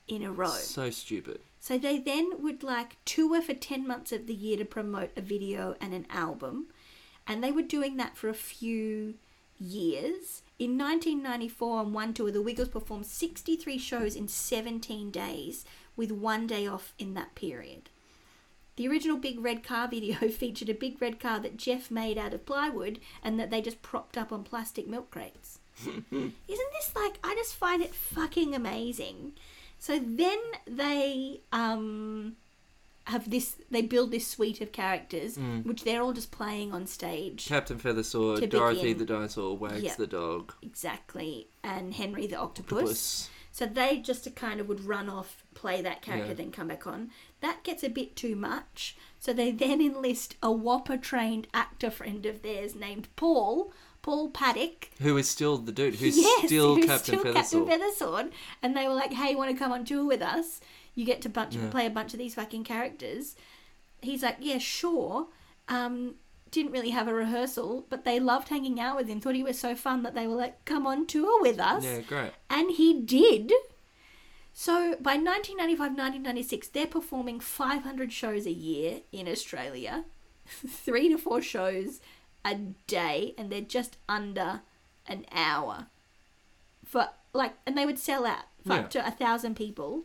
in 0.09 0.23
a 0.23 0.33
row. 0.33 0.51
So 0.51 0.91
stupid. 0.91 1.41
So 1.61 1.79
they 1.79 1.99
then 1.99 2.43
would 2.43 2.63
like 2.65 2.97
tour 3.05 3.41
for 3.41 3.55
10 3.55 3.87
months 3.87 4.11
of 4.11 4.27
the 4.27 4.35
year 4.35 4.57
to 4.57 4.65
promote 4.65 5.11
a 5.17 5.21
video 5.21 5.77
and 5.81 5.95
an 5.95 6.07
album. 6.11 6.67
And 7.25 7.43
they 7.43 7.53
were 7.53 7.63
doing 7.63 7.97
that 7.99 8.17
for 8.17 8.29
a 8.29 8.35
few 8.35 9.15
years. 9.62 10.42
In 10.59 10.78
1994, 10.78 11.78
on 11.78 11.92
one 11.92 12.14
tour, 12.14 12.31
the 12.31 12.42
Wiggles 12.42 12.69
performed 12.69 13.07
63 13.07 13.78
shows 13.78 14.16
in 14.16 14.28
17 14.28 15.11
days, 15.11 15.64
with 15.97 16.11
one 16.11 16.47
day 16.47 16.66
off 16.66 16.95
in 16.99 17.14
that 17.14 17.35
period. 17.35 17.90
The 18.76 18.88
original 18.88 19.19
Big 19.19 19.40
Red 19.40 19.62
Car 19.62 19.88
video 19.88 20.14
featured 20.28 20.69
a 20.69 20.75
big 20.75 21.00
red 21.00 21.21
car 21.21 21.38
that 21.40 21.57
Jeff 21.57 21.90
made 21.90 22.16
out 22.16 22.33
of 22.35 22.47
plywood 22.47 23.00
and 23.23 23.38
that 23.38 23.50
they 23.50 23.61
just 23.61 23.83
propped 23.83 24.16
up 24.16 24.33
on 24.33 24.45
plastic 24.45 24.88
milk 24.88 25.11
crates. 25.11 25.59
Isn't 25.87 26.35
this 26.49 26.92
like, 26.95 27.19
I 27.23 27.35
just 27.35 27.54
find 27.54 27.83
it 27.83 27.95
fucking 27.95 28.54
amazing. 28.54 29.33
So 29.78 29.99
then 29.99 30.38
they 30.66 31.40
um, 31.52 32.37
have 33.05 33.29
this, 33.31 33.57
they 33.71 33.83
build 33.83 34.11
this 34.11 34.27
suite 34.27 34.61
of 34.61 34.73
characters, 34.73 35.37
mm. 35.37 35.65
which 35.65 35.85
they're 35.85 36.03
all 36.03 36.13
just 36.13 36.31
playing 36.31 36.73
on 36.73 36.87
stage. 36.87 37.47
Captain 37.47 37.79
Feathersword, 37.79 38.49
Dorothy 38.51 38.83
begin. 38.83 38.99
the 38.99 39.05
dinosaur, 39.05 39.57
Wags 39.57 39.83
Yep. 39.83 39.97
the 39.97 40.07
dog, 40.07 40.53
Exactly. 40.63 41.49
And 41.65 41.95
Henry 41.95 42.27
the 42.27 42.37
octopus. 42.37 42.79
Octopus. 42.79 43.31
So 43.55 43.67
they 43.67 43.99
just 43.99 44.35
kind 44.35 44.61
of 44.61 44.69
would 44.69 44.85
run 44.85 45.11
off, 45.11 45.45
play 45.55 45.83
that 45.83 46.01
character, 46.01 46.29
Yeah. 46.29 46.35
then 46.35 46.51
come 46.53 46.69
back 46.69 46.87
on. 46.87 47.11
That 47.41 47.63
gets 47.65 47.85
a 47.85 47.91
bit 47.91 48.17
too 48.17 48.35
much. 48.35 48.97
So 49.21 49.33
they 49.35 49.51
then 49.51 49.81
enlist 49.83 50.37
a 50.43 50.49
WAAPA 50.49 51.03
trained 51.03 51.47
actor 51.53 51.91
friend 51.91 52.25
of 52.25 52.41
theirs 52.43 52.75
named 52.75 53.09
Paul, 53.15 53.73
Paul 54.01 54.31
Paddick. 54.31 54.91
who 55.03 55.17
is 55.19 55.29
still 55.29 55.59
the 55.59 55.71
dude 55.71 55.97
who's 55.97 56.17
yes, 56.19 56.47
still 56.47 56.77
who's 56.77 56.87
Captain 56.87 57.19
still 57.19 57.25
Feathersword. 57.33 57.35
Captain 57.35 57.67
Feathersword. 57.69 58.33
And 58.63 58.75
they 58.77 58.89
were 58.89 58.95
like, 58.95 59.13
hey, 59.13 59.33
you 59.33 59.39
want 59.39 59.51
to 59.53 59.57
come 59.57 59.71
on 59.71 59.85
tour 59.85 60.05
with 60.07 60.23
us? 60.23 60.61
You 60.95 61.05
get 61.05 61.21
to 61.23 61.29
bunch 61.29 61.55
Yeah. 61.55 61.69
play 61.71 61.85
a 61.87 61.91
bunch 61.91 62.15
of 62.15 62.19
these 62.19 62.35
fucking 62.35 62.65
characters. 62.65 63.37
He's 64.01 64.23
like, 64.23 64.39
yeah, 64.41 64.59
sure. 64.59 65.29
Um, 65.69 66.15
didn't 66.53 66.71
really 66.71 66.91
have 66.91 67.09
a 67.09 67.15
rehearsal, 67.15 67.87
but 67.89 68.05
they 68.05 68.21
loved 68.21 68.49
hanging 68.49 68.79
out 68.79 68.97
with 68.97 69.09
him. 69.09 69.21
Thought 69.21 69.35
he 69.35 69.43
was 69.43 69.59
so 69.59 69.75
fun 69.75 70.05
that 70.05 70.15
they 70.15 70.29
were 70.29 70.37
like, 70.37 70.65
come 70.65 70.87
on 70.87 71.07
tour 71.07 71.41
with 71.41 71.59
us. 71.59 71.83
Yeah, 71.83 72.01
great. 72.03 72.31
And 72.49 72.71
he 72.71 73.01
did. 73.01 73.53
So 74.53 74.97
by 75.01 75.17
1995 75.17 75.79
1996, 75.79 76.69
they're 76.69 76.87
performing 76.87 77.41
500 77.41 78.13
shows 78.13 78.47
a 78.47 78.53
year 78.53 79.01
in 79.11 79.27
Australia, 79.27 80.05
three 80.47 81.09
to 81.09 81.17
four 81.17 81.41
shows 81.41 82.01
a 82.45 82.55
day, 82.87 83.35
and 83.39 83.51
they're 83.51 83.63
just 83.63 83.97
under 84.09 84.61
an 85.09 85.25
hour. 85.33 85.87
For 86.85 87.09
like, 87.33 87.55
and 87.67 87.79
they 87.79 87.87
would 87.87 87.99
sell 87.99 88.27
out 88.27 88.45
for 88.67 88.75
up 88.75 88.91
to 88.91 89.07
a 89.07 89.11
thousand 89.11 89.57
people. 89.57 90.03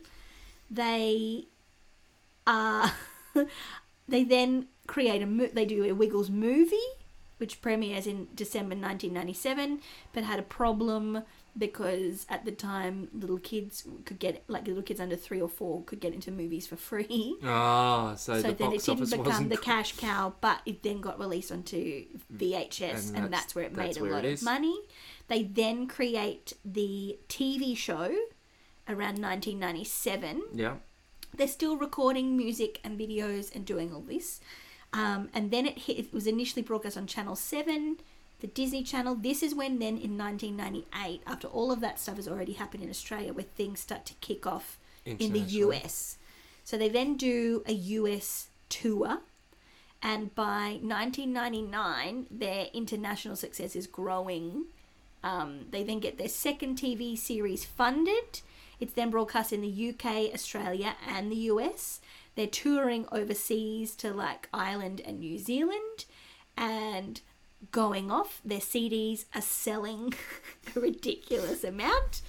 They 0.70 1.46
uh, 2.46 2.90
they 4.08 4.24
then 4.24 4.68
create 4.88 5.22
a 5.22 5.26
mo- 5.26 5.50
they 5.52 5.64
do 5.64 5.84
a 5.84 5.92
Wiggles 5.92 6.28
movie, 6.30 6.76
which 7.36 7.62
premieres 7.62 8.06
in 8.08 8.26
December 8.34 8.74
1997, 8.74 9.80
but 10.12 10.24
had 10.24 10.40
a 10.40 10.42
problem 10.42 11.22
because 11.56 12.24
at 12.28 12.44
the 12.44 12.52
time 12.52 13.08
little 13.12 13.38
kids 13.38 13.84
could 14.04 14.18
get 14.20 14.44
like 14.48 14.66
little 14.66 14.82
kids 14.82 15.00
under 15.00 15.16
three 15.16 15.40
or 15.40 15.48
four 15.48 15.82
could 15.84 15.98
get 16.00 16.12
into 16.14 16.30
movies 16.30 16.66
for 16.66 16.76
free. 16.76 17.36
Ah, 17.44 18.14
so, 18.16 18.36
So 18.40 18.48
the 18.48 18.54
then 18.54 18.72
it 18.72 18.82
didn't 18.84 19.10
become 19.10 19.48
the 19.48 19.56
cash 19.70 19.92
cow, 19.96 20.34
but 20.40 20.60
it 20.66 20.82
then 20.82 21.00
got 21.00 21.18
released 21.18 21.50
onto 21.52 22.04
VHS, 22.36 23.08
And 23.08 23.16
and, 23.16 23.24
that's- 23.24 23.30
that's, 23.30 23.54
where 23.54 23.64
it 23.64 23.76
made 23.76 23.86
that's 23.86 23.98
a 23.98 24.04
lot 24.04 24.24
of 24.24 24.42
money. 24.42 24.78
They 25.28 25.42
then 25.42 25.86
create 25.88 26.52
the 26.64 27.18
TV 27.28 27.76
show 27.76 28.14
around 28.88 29.18
1997 29.20 30.42
Yeah. 30.54 30.74
they're 31.36 31.46
still 31.48 31.76
recording 31.76 32.36
music 32.36 32.80
and 32.84 32.98
videos 32.98 33.54
and 33.54 33.64
doing 33.66 33.92
all 33.92 34.00
this. 34.00 34.40
Um, 34.92 35.28
and 35.34 35.50
then 35.50 35.66
it 35.66 35.78
hit, 35.80 35.98
it 35.98 36.12
was 36.12 36.26
initially 36.26 36.62
broadcast 36.62 36.96
on 36.96 37.06
Channel 37.06 37.36
7, 37.36 37.98
the 38.40 38.46
Disney 38.46 38.82
Channel. 38.82 39.14
This 39.14 39.42
is 39.42 39.54
when 39.54 39.78
then 39.78 39.98
in 39.98 40.16
1998, 40.16 41.22
after 41.26 41.46
all 41.48 41.70
of 41.70 41.80
that 41.80 41.98
stuff 41.98 42.16
has 42.16 42.28
already 42.28 42.54
happened 42.54 42.82
in 42.82 42.90
Australia, 42.90 43.32
where 43.32 43.44
things 43.44 43.80
start 43.80 44.06
to 44.06 44.14
kick 44.14 44.46
off 44.46 44.78
in 45.04 45.32
the 45.32 45.40
US. 45.40 46.16
So 46.64 46.76
they 46.76 46.88
then 46.88 47.16
do 47.16 47.62
a 47.66 47.72
US 47.72 48.48
tour. 48.68 49.20
And 50.02 50.34
by 50.34 50.78
1999, 50.80 52.26
their 52.30 52.66
international 52.72 53.36
success 53.36 53.74
is 53.74 53.86
growing. 53.86 54.66
Um, 55.24 55.66
they 55.70 55.82
then 55.82 55.98
get 55.98 56.18
their 56.18 56.28
second 56.28 56.78
TV 56.78 57.18
series 57.18 57.64
funded. 57.64 58.42
It's 58.78 58.92
then 58.92 59.10
broadcast 59.10 59.52
in 59.52 59.60
the 59.60 59.88
UK, 59.88 60.32
Australia, 60.32 60.94
and 61.06 61.32
the 61.32 61.36
US. 61.52 62.00
They're 62.38 62.46
touring 62.46 63.06
overseas 63.10 63.96
to 63.96 64.12
like 64.12 64.48
Ireland 64.54 65.02
and 65.04 65.18
New 65.18 65.38
Zealand 65.38 66.04
and 66.56 67.20
going 67.72 68.12
off. 68.12 68.40
Their 68.44 68.60
CDs 68.60 69.24
are 69.34 69.40
selling 69.42 70.14
a 70.76 70.78
ridiculous 70.80 71.64
amount. 71.64 72.22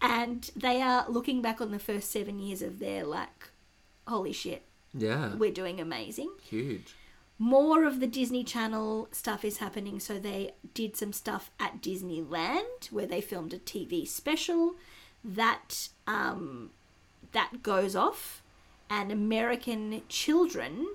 And 0.00 0.48
they 0.54 0.80
are 0.80 1.06
looking 1.08 1.42
back 1.42 1.60
on 1.60 1.72
the 1.72 1.80
first 1.80 2.12
seven 2.12 2.38
years 2.38 2.62
of 2.62 2.78
their 2.78 3.04
like, 3.04 3.50
holy 4.06 4.32
shit, 4.32 4.62
Yeah. 4.94 5.34
we're 5.34 5.50
doing 5.50 5.80
amazing 5.80 6.30
Huge. 6.40 6.94
more 7.36 7.82
of 7.84 7.98
the 7.98 8.06
Disney 8.06 8.44
Channel 8.44 9.08
stuff 9.10 9.44
is 9.44 9.58
happening. 9.58 9.98
So 9.98 10.20
they 10.20 10.52
did 10.72 10.96
some 10.96 11.12
stuff 11.12 11.50
at 11.58 11.82
Disneyland 11.82 12.92
where 12.92 13.06
they 13.06 13.20
filmed 13.20 13.52
a 13.52 13.58
TV 13.58 14.06
special 14.06 14.76
that 15.24 15.88
um, 16.06 16.70
that 17.32 17.64
goes 17.64 17.96
off, 17.96 18.40
and 18.90 19.10
American 19.12 20.02
children 20.08 20.86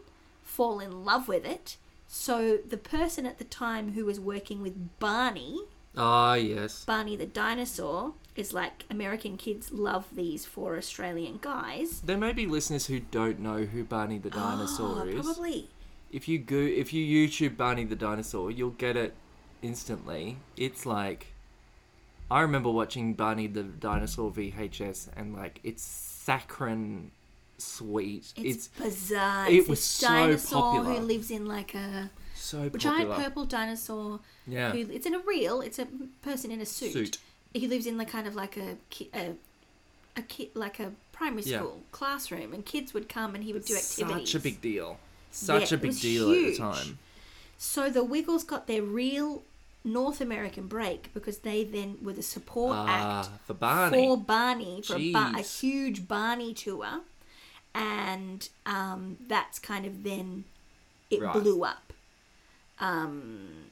fall 0.44 0.80
in 0.80 1.06
love 1.06 1.28
with 1.28 1.46
it. 1.46 1.78
So 2.08 2.58
the 2.58 2.78
person 2.78 3.26
at 3.26 3.38
the 3.40 3.44
time 3.44 3.94
who 3.94 4.06
was 4.06 4.20
working 4.20 4.62
with 4.62 5.00
Barney, 5.00 5.62
Ah, 5.96 6.34
yes. 6.36 6.86
Barney 6.86 7.16
the 7.16 7.26
dinosaur, 7.26 8.14
is 8.36 8.52
like 8.54 8.86
American 8.90 9.38
kids 9.38 9.72
love 9.72 10.06
these 10.16 10.44
four 10.46 10.76
Australian 10.78 11.38
guys. 11.42 12.02
There 12.02 12.18
may 12.18 12.34
be 12.34 12.48
listeners 12.48 12.88
who 12.88 13.00
don't 13.00 13.40
know 13.40 13.64
who 13.66 13.84
Barney 13.84 14.18
the 14.18 14.32
dinosaur 14.32 15.02
Oh, 15.04 15.08
is. 15.08 15.24
Probably. 15.24 15.70
If 16.12 16.28
you 16.28 16.40
go, 16.40 16.56
if 16.58 16.94
you 16.94 17.28
YouTube 17.28 17.58
Barney 17.58 17.86
the 17.86 17.96
dinosaur, 17.96 18.50
you'll 18.52 18.72
get 18.72 18.96
it 18.98 19.14
instantly. 19.62 20.38
It's 20.58 20.86
like, 20.86 21.28
I 22.30 22.42
remember 22.42 22.70
watching 22.72 23.14
Barney 23.14 23.48
the 23.48 23.64
dinosaur 23.64 24.32
VHS, 24.32 25.10
and 25.16 25.34
like 25.36 25.60
it's 25.64 25.84
saccharine 25.84 27.12
sweet. 27.64 28.34
It's, 28.36 28.38
It's, 28.38 28.68
bizarre. 28.68 29.48
it 29.50 29.54
It's 29.56 29.70
was 29.70 29.84
so 29.84 30.08
dinosaur 30.08 30.62
popular. 30.62 31.00
who 31.00 31.06
lives 31.06 31.32
in 31.32 31.46
like 31.46 31.74
a 31.76 32.10
so 32.36 32.70
giant 32.70 33.12
purple 33.12 33.46
dinosaur. 33.46 34.20
Yeah. 34.48 34.72
Who, 34.72 34.92
it's 34.92 35.06
in 35.06 35.16
a 35.16 35.20
real. 35.20 35.62
It's 35.62 35.80
a 35.80 35.88
person 36.22 36.52
in 36.52 36.62
a 36.62 36.66
suit. 36.66 36.94
Suit. 36.94 37.18
He 37.54 37.68
lives 37.68 37.86
in 37.86 37.98
the 37.98 38.06
kind 38.06 38.28
of 38.28 38.36
like 38.36 38.58
a 38.58 38.78
a, 39.14 39.34
a 40.18 40.22
kid 40.24 40.50
like 40.54 40.80
a 40.80 40.92
primary 41.12 41.44
Yeah. 41.44 41.60
school 41.60 41.82
classroom, 41.92 42.54
and 42.54 42.66
kids 42.66 42.94
would 42.94 43.08
come 43.10 43.36
and 43.36 43.44
he 43.44 43.54
would 43.54 43.66
do 43.66 43.76
activities. 43.76 44.30
Such 44.32 44.36
a 44.36 44.40
big 44.44 44.62
deal. 44.62 44.98
Such 45.32 45.72
Yeah, 45.72 45.78
a 45.78 45.82
big 45.82 46.00
deal 46.00 46.32
at 46.32 46.36
the 46.38 46.58
time. 46.58 47.00
So 47.58 47.90
the 47.90 48.04
Wiggles 48.04 48.44
got 48.44 48.68
their 48.68 48.82
real 48.84 49.44
North 49.86 50.22
American 50.22 50.68
break 50.68 51.14
because 51.14 51.40
they 51.40 51.64
then 51.64 51.98
were 52.02 52.14
the 52.14 52.24
support 52.24 52.76
Ah, 52.78 53.20
act 53.22 53.30
for 53.46 53.54
Barney. 53.54 53.98
for 54.08 54.18
Barney 54.18 54.82
for 54.82 54.96
a, 54.96 55.12
ba- 55.12 55.34
a 55.38 55.42
huge 55.42 56.08
Barney 56.08 56.54
tour, 56.54 57.02
and 57.76 58.50
um, 58.66 59.18
that's 59.28 59.60
kind 59.60 59.86
of 59.86 60.04
then 60.04 60.46
it 61.10 61.22
Right. 61.22 61.34
blew 61.34 61.64
up. 61.64 61.94
Um, 62.80 63.66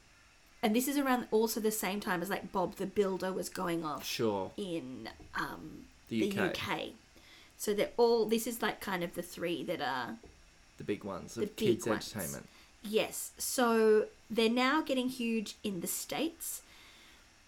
and 0.64 0.76
this 0.76 0.88
is 0.88 0.98
around 0.98 1.28
also 1.32 1.60
the 1.60 1.72
same 1.72 2.00
time 2.00 2.22
as 2.22 2.30
like 2.30 2.52
Bob 2.52 2.76
the 2.76 2.86
Builder 2.86 3.32
was 3.34 3.50
going 3.50 3.84
off 3.84 4.06
Sure. 4.06 4.52
in 4.58 5.10
um, 5.36 5.86
The 6.10 6.30
the, 6.30 6.40
UK. 6.40 6.58
UK. 6.58 6.80
So 7.58 7.74
they're 7.74 7.92
all. 7.98 8.26
This 8.26 8.48
is 8.48 8.62
like 8.62 8.80
kind 8.80 9.04
of 9.04 9.14
the 9.16 9.22
three 9.22 9.64
that 9.66 9.82
are 9.82 10.18
The 10.78 10.84
big 10.84 11.04
ones 11.04 11.36
The 11.36 11.44
of 11.44 11.56
big 11.56 11.68
kids' 11.68 11.88
ones. 11.88 12.14
entertainment. 12.16 12.48
Yes, 12.84 13.32
so 13.38 14.08
they're 14.30 14.50
now 14.50 14.82
getting 14.82 15.10
huge 15.10 15.56
in 15.64 15.82
the 15.82 15.88
States. 15.88 16.64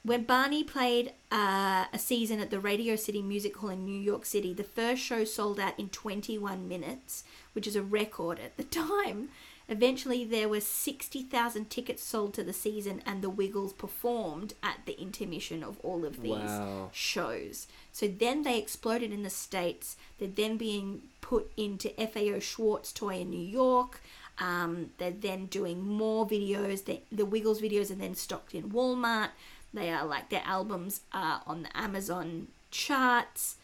When 0.06 0.24
Barney 0.26 0.66
played 0.66 1.14
uh, 1.32 1.86
a 1.94 1.98
season 1.98 2.40
at 2.42 2.52
the 2.52 2.60
Radio 2.60 2.98
City 2.98 3.22
Music 3.22 3.56
Hall 3.58 3.70
in 3.70 3.86
New 3.86 3.98
York 4.00 4.26
City, 4.26 4.54
the 4.54 4.64
first 4.66 5.02
show 5.02 5.24
sold 5.24 5.60
out 5.62 5.80
in 5.80 5.88
21 5.90 6.68
minutes, 6.68 7.24
which 7.54 7.68
is 7.68 7.78
a 7.78 7.82
record 7.82 8.38
at 8.40 8.58
the 8.58 8.64
time. 8.82 9.30
Eventually, 9.70 10.26
there 10.26 10.50
were 10.50 10.60
60,000 10.60 11.70
tickets 11.70 12.04
sold 12.04 12.34
to 12.34 12.44
the 12.44 12.52
season, 12.52 13.02
and 13.06 13.22
the 13.22 13.30
Wiggles 13.30 13.72
performed 13.72 14.56
at 14.62 14.80
the 14.86 15.00
intermission 15.02 15.64
of 15.64 15.80
all 15.80 16.04
of 16.04 16.22
these 16.22 16.32
Wow. 16.34 16.90
shows. 16.92 17.68
So 17.94 18.10
then 18.10 18.44
they 18.44 18.60
exploded 18.60 19.14
in 19.14 19.24
the 19.24 19.30
States. 19.30 19.96
They're 20.20 20.28
then 20.28 20.58
being 20.58 21.04
put 21.22 21.50
into 21.56 21.92
FAO 21.92 22.40
Schwarz 22.40 22.92
Toy 22.92 23.20
in 23.22 23.30
New 23.30 23.40
York. 23.40 24.02
Um, 24.38 24.90
they're 24.98 25.12
then 25.12 25.46
doing 25.46 25.82
more 25.82 26.28
videos. 26.28 26.84
They, 26.84 27.04
the 27.10 27.26
Wiggles 27.26 27.62
videos 27.62 27.90
are 27.90 27.96
then 27.96 28.16
stocked 28.16 28.54
in 28.54 28.72
Walmart. 28.72 29.30
They 29.74 29.90
are 29.90 30.06
like 30.06 30.30
their 30.30 30.44
albums 30.46 31.02
are 31.12 31.42
on 31.48 31.64
the 31.64 31.78
Amazon 31.78 32.48
charts. 32.72 33.56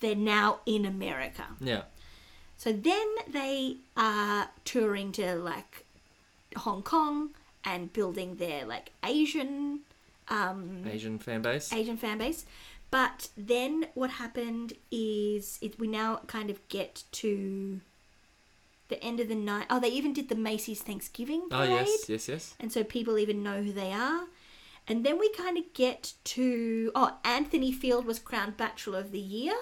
They're 0.00 0.14
now 0.14 0.60
in 0.66 0.84
America. 0.84 1.46
Yeah. 1.60 1.82
So 2.56 2.72
then 2.72 3.06
they 3.28 3.76
are 3.96 4.50
touring 4.64 5.12
to 5.12 5.36
like 5.36 5.84
Hong 6.56 6.82
Kong 6.82 7.30
and 7.64 7.92
building 7.92 8.36
their 8.36 8.66
like 8.66 8.92
Asian 9.04 9.80
um, 10.28 10.84
Asian 10.90 11.18
fan 11.18 11.42
base. 11.42 11.72
Asian 11.72 11.96
fan 11.96 12.18
base. 12.18 12.44
But 12.90 13.28
then 13.36 13.86
what 13.94 14.10
happened 14.10 14.72
is 14.90 15.58
it, 15.60 15.78
we 15.78 15.88
now 15.88 16.20
kind 16.26 16.48
of 16.50 16.66
get 16.68 17.04
to 17.12 17.80
the 18.88 19.02
end 19.04 19.20
of 19.20 19.28
the 19.28 19.34
night. 19.34 19.66
Oh, 19.68 19.78
they 19.78 19.88
even 19.88 20.12
did 20.12 20.28
the 20.28 20.34
Macy's 20.34 20.80
Thanksgiving 20.80 21.42
oh 21.50 21.56
parade. 21.56 21.86
yes, 21.86 22.08
yes, 22.08 22.28
yes. 22.28 22.54
And 22.58 22.72
so 22.72 22.82
people 22.84 23.18
even 23.18 23.42
know 23.42 23.62
who 23.62 23.72
they 23.72 23.92
are. 23.92 24.22
And 24.88 25.04
then 25.04 25.18
we 25.18 25.28
kind 25.32 25.58
of 25.58 25.64
get 25.74 26.14
to 26.24 26.90
oh, 26.94 27.16
Anthony 27.24 27.72
Field 27.72 28.06
was 28.06 28.18
crowned 28.18 28.56
Bachelor 28.56 28.98
of 29.00 29.12
the 29.12 29.18
Year 29.18 29.54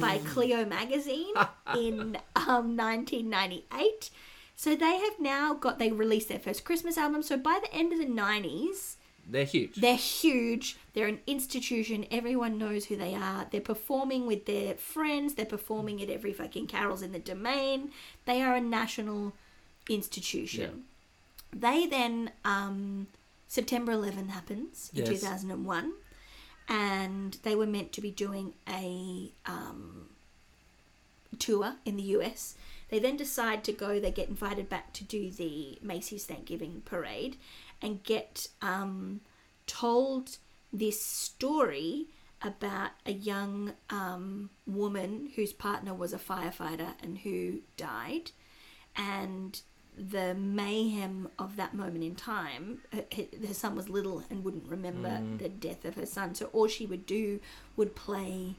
by 0.00 0.18
Cleo 0.18 0.64
magazine 0.64 1.32
in 1.76 2.18
um, 2.36 2.76
1998. 2.76 4.10
So 4.56 4.76
they 4.76 4.98
have 4.98 5.18
now 5.18 5.54
got 5.54 5.78
they 5.78 5.90
released 5.90 6.28
their 6.28 6.38
first 6.38 6.64
Christmas 6.64 6.98
album. 6.98 7.22
So 7.22 7.36
by 7.36 7.60
the 7.62 7.72
end 7.74 7.92
of 7.92 7.98
the 7.98 8.04
90s, 8.04 8.96
They're 9.26 9.44
huge. 9.44 9.76
they're 9.76 9.96
huge. 9.96 10.76
They're 10.92 11.06
an 11.08 11.20
institution. 11.26 12.04
Everyone 12.10 12.58
knows 12.58 12.86
who 12.86 12.96
they 12.96 13.14
are. 13.14 13.46
They're 13.50 13.60
performing 13.62 14.26
with 14.26 14.44
their 14.44 14.74
friends. 14.74 15.34
They're 15.34 15.46
performing 15.46 16.02
at 16.02 16.10
every 16.10 16.32
fucking 16.34 16.66
carols 16.66 17.00
in 17.00 17.12
the 17.12 17.18
domain. 17.18 17.92
They 18.26 18.42
are 18.42 18.56
a 18.56 18.60
national 18.60 19.32
institution. 19.88 20.84
They 21.52 21.86
then 21.86 22.30
um, 22.44 23.06
September 23.50 23.90
11 23.90 24.28
happens 24.28 24.92
in 24.94 25.00
Yes. 25.04 25.08
2001, 25.22 25.92
and 26.68 27.36
they 27.42 27.56
were 27.56 27.66
meant 27.66 27.92
to 27.92 28.00
be 28.00 28.12
doing 28.12 28.54
a 28.68 29.32
um, 29.44 30.06
tour 31.40 31.74
in 31.84 31.96
the 31.96 32.04
US. 32.14 32.54
They 32.90 33.00
then 33.00 33.16
decide 33.16 33.64
to 33.64 33.72
go. 33.72 33.98
They 33.98 34.12
get 34.12 34.28
invited 34.28 34.68
back 34.68 34.92
to 34.92 35.02
do 35.04 35.32
the 35.32 35.80
Macy's 35.82 36.26
Thanksgiving 36.26 36.82
parade, 36.84 37.38
and 37.82 38.04
get 38.04 38.46
um, 38.62 39.20
told 39.66 40.38
this 40.72 41.04
story 41.04 42.06
about 42.42 42.92
a 43.04 43.10
young 43.12 43.72
um, 43.90 44.50
woman 44.64 45.30
whose 45.34 45.52
partner 45.52 45.92
was 45.92 46.12
a 46.12 46.18
firefighter 46.18 46.94
and 47.02 47.18
who 47.18 47.62
died, 47.76 48.30
and 48.94 49.60
the 50.08 50.34
mayhem 50.34 51.28
of 51.38 51.56
that 51.56 51.74
moment 51.74 52.02
in 52.02 52.14
time. 52.14 52.78
Her, 52.92 53.04
her 53.46 53.52
son 53.54 53.74
was 53.76 53.88
little 53.90 54.22
and 54.30 54.42
wouldn't 54.44 54.66
remember 54.68 55.20
the 55.38 55.48
death 55.50 55.84
of 55.84 55.94
her 55.96 56.06
son, 56.06 56.34
so 56.34 56.46
all 56.52 56.68
she 56.68 56.86
would 56.86 57.04
do 57.06 57.38
would 57.76 57.94
play 57.94 58.54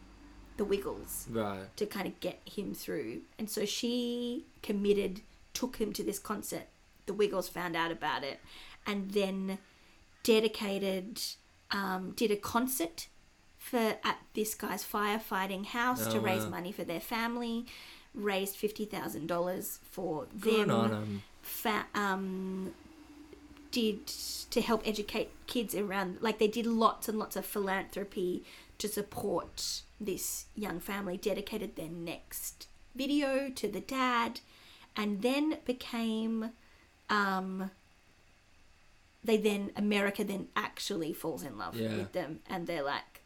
the 0.58 0.66
Wiggles 0.66 1.26
Right. 1.32 1.76
to 1.78 1.86
kind 1.88 2.06
of 2.08 2.20
get 2.20 2.42
him 2.46 2.74
through. 2.76 3.22
And 3.40 3.50
so 3.50 3.66
she 3.66 4.46
committed, 4.62 5.22
took 5.54 5.78
him 5.78 5.94
to 5.94 6.04
this 6.04 6.20
concert. 6.20 6.68
The 7.08 7.14
Wiggles 7.14 7.50
found 7.50 7.76
out 7.76 7.92
about 7.92 8.24
it, 8.24 8.40
and 8.86 9.12
then 9.12 9.58
dedicated, 10.24 11.22
um, 11.72 12.12
did 12.16 12.32
a 12.32 12.36
concert 12.36 13.08
for 13.58 13.96
at 14.04 14.18
this 14.34 14.54
guy's 14.56 14.84
firefighting 14.84 15.66
house 15.68 16.08
to 16.08 16.18
Oh, 16.18 16.22
raise 16.22 16.44
wow. 16.44 16.50
money 16.50 16.72
for 16.72 16.84
their 16.84 17.00
family. 17.00 17.66
Raised 18.14 18.56
fifty 18.58 18.84
thousand 18.86 19.28
dollars 19.28 19.80
for 19.90 20.28
them. 20.34 21.24
Fa- 21.42 21.88
um, 21.96 22.74
did 23.72 24.06
to 24.52 24.62
help 24.62 24.82
educate 24.86 25.30
kids 25.48 25.74
around 25.76 26.18
like 26.22 26.40
they 26.40 26.48
did 26.48 26.66
lots 26.66 27.08
and 27.08 27.18
lots 27.18 27.36
of 27.36 27.46
philanthropy 27.46 28.44
to 28.78 28.88
support 28.88 29.82
this 30.00 30.46
young 30.56 30.80
family 30.80 31.16
dedicated 31.18 31.76
their 31.76 31.90
next 31.90 32.68
video 32.96 33.50
to 33.50 33.68
the 33.70 33.80
dad 33.80 34.42
and 34.98 35.22
then 35.22 35.58
became 35.66 36.52
um 37.10 37.72
they 39.24 39.38
then 39.38 39.72
america 39.78 40.24
then 40.24 40.48
actually 40.56 41.14
falls 41.14 41.44
in 41.44 41.58
love 41.58 41.76
Yeah. 41.76 41.96
with 41.96 42.12
them 42.12 42.40
and 42.50 42.68
they're 42.68 42.84
like 42.84 43.22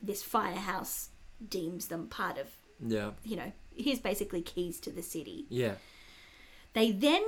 this 0.00 0.22
firehouse 0.22 1.08
deems 1.48 1.88
them 1.88 2.06
part 2.06 2.38
of 2.38 2.46
Yeah. 2.86 3.10
you 3.24 3.34
know 3.36 3.52
here's 3.74 3.98
basically 3.98 4.42
keys 4.42 4.78
to 4.80 4.90
the 4.90 5.02
city 5.02 5.46
Yeah. 5.48 5.74
They 6.74 6.90
then 6.90 7.22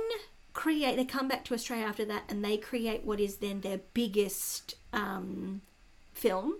create, 0.53 0.95
they 0.95 1.05
come 1.05 1.27
back 1.27 1.43
to 1.45 1.53
Australia 1.53 1.85
after 1.85 2.05
that 2.05 2.23
and 2.29 2.43
they 2.43 2.57
create 2.57 3.03
what 3.03 3.19
is 3.19 3.37
then 3.37 3.61
their 3.61 3.79
biggest 3.93 4.75
um, 4.93 5.61
film, 6.13 6.55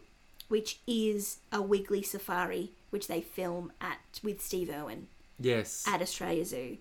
which 0.48 0.80
is 0.86 1.38
a 1.52 1.62
Wiggly 1.62 2.04
Safari, 2.04 2.71
which 2.89 3.08
they 3.08 3.21
film 3.21 3.71
at 3.82 4.19
with 4.24 4.41
Steve 4.41 4.69
Irwin 4.69 5.08
Yes. 5.39 5.84
at 5.88 6.02
Australia 6.02 6.45
Zoo. 6.45 6.78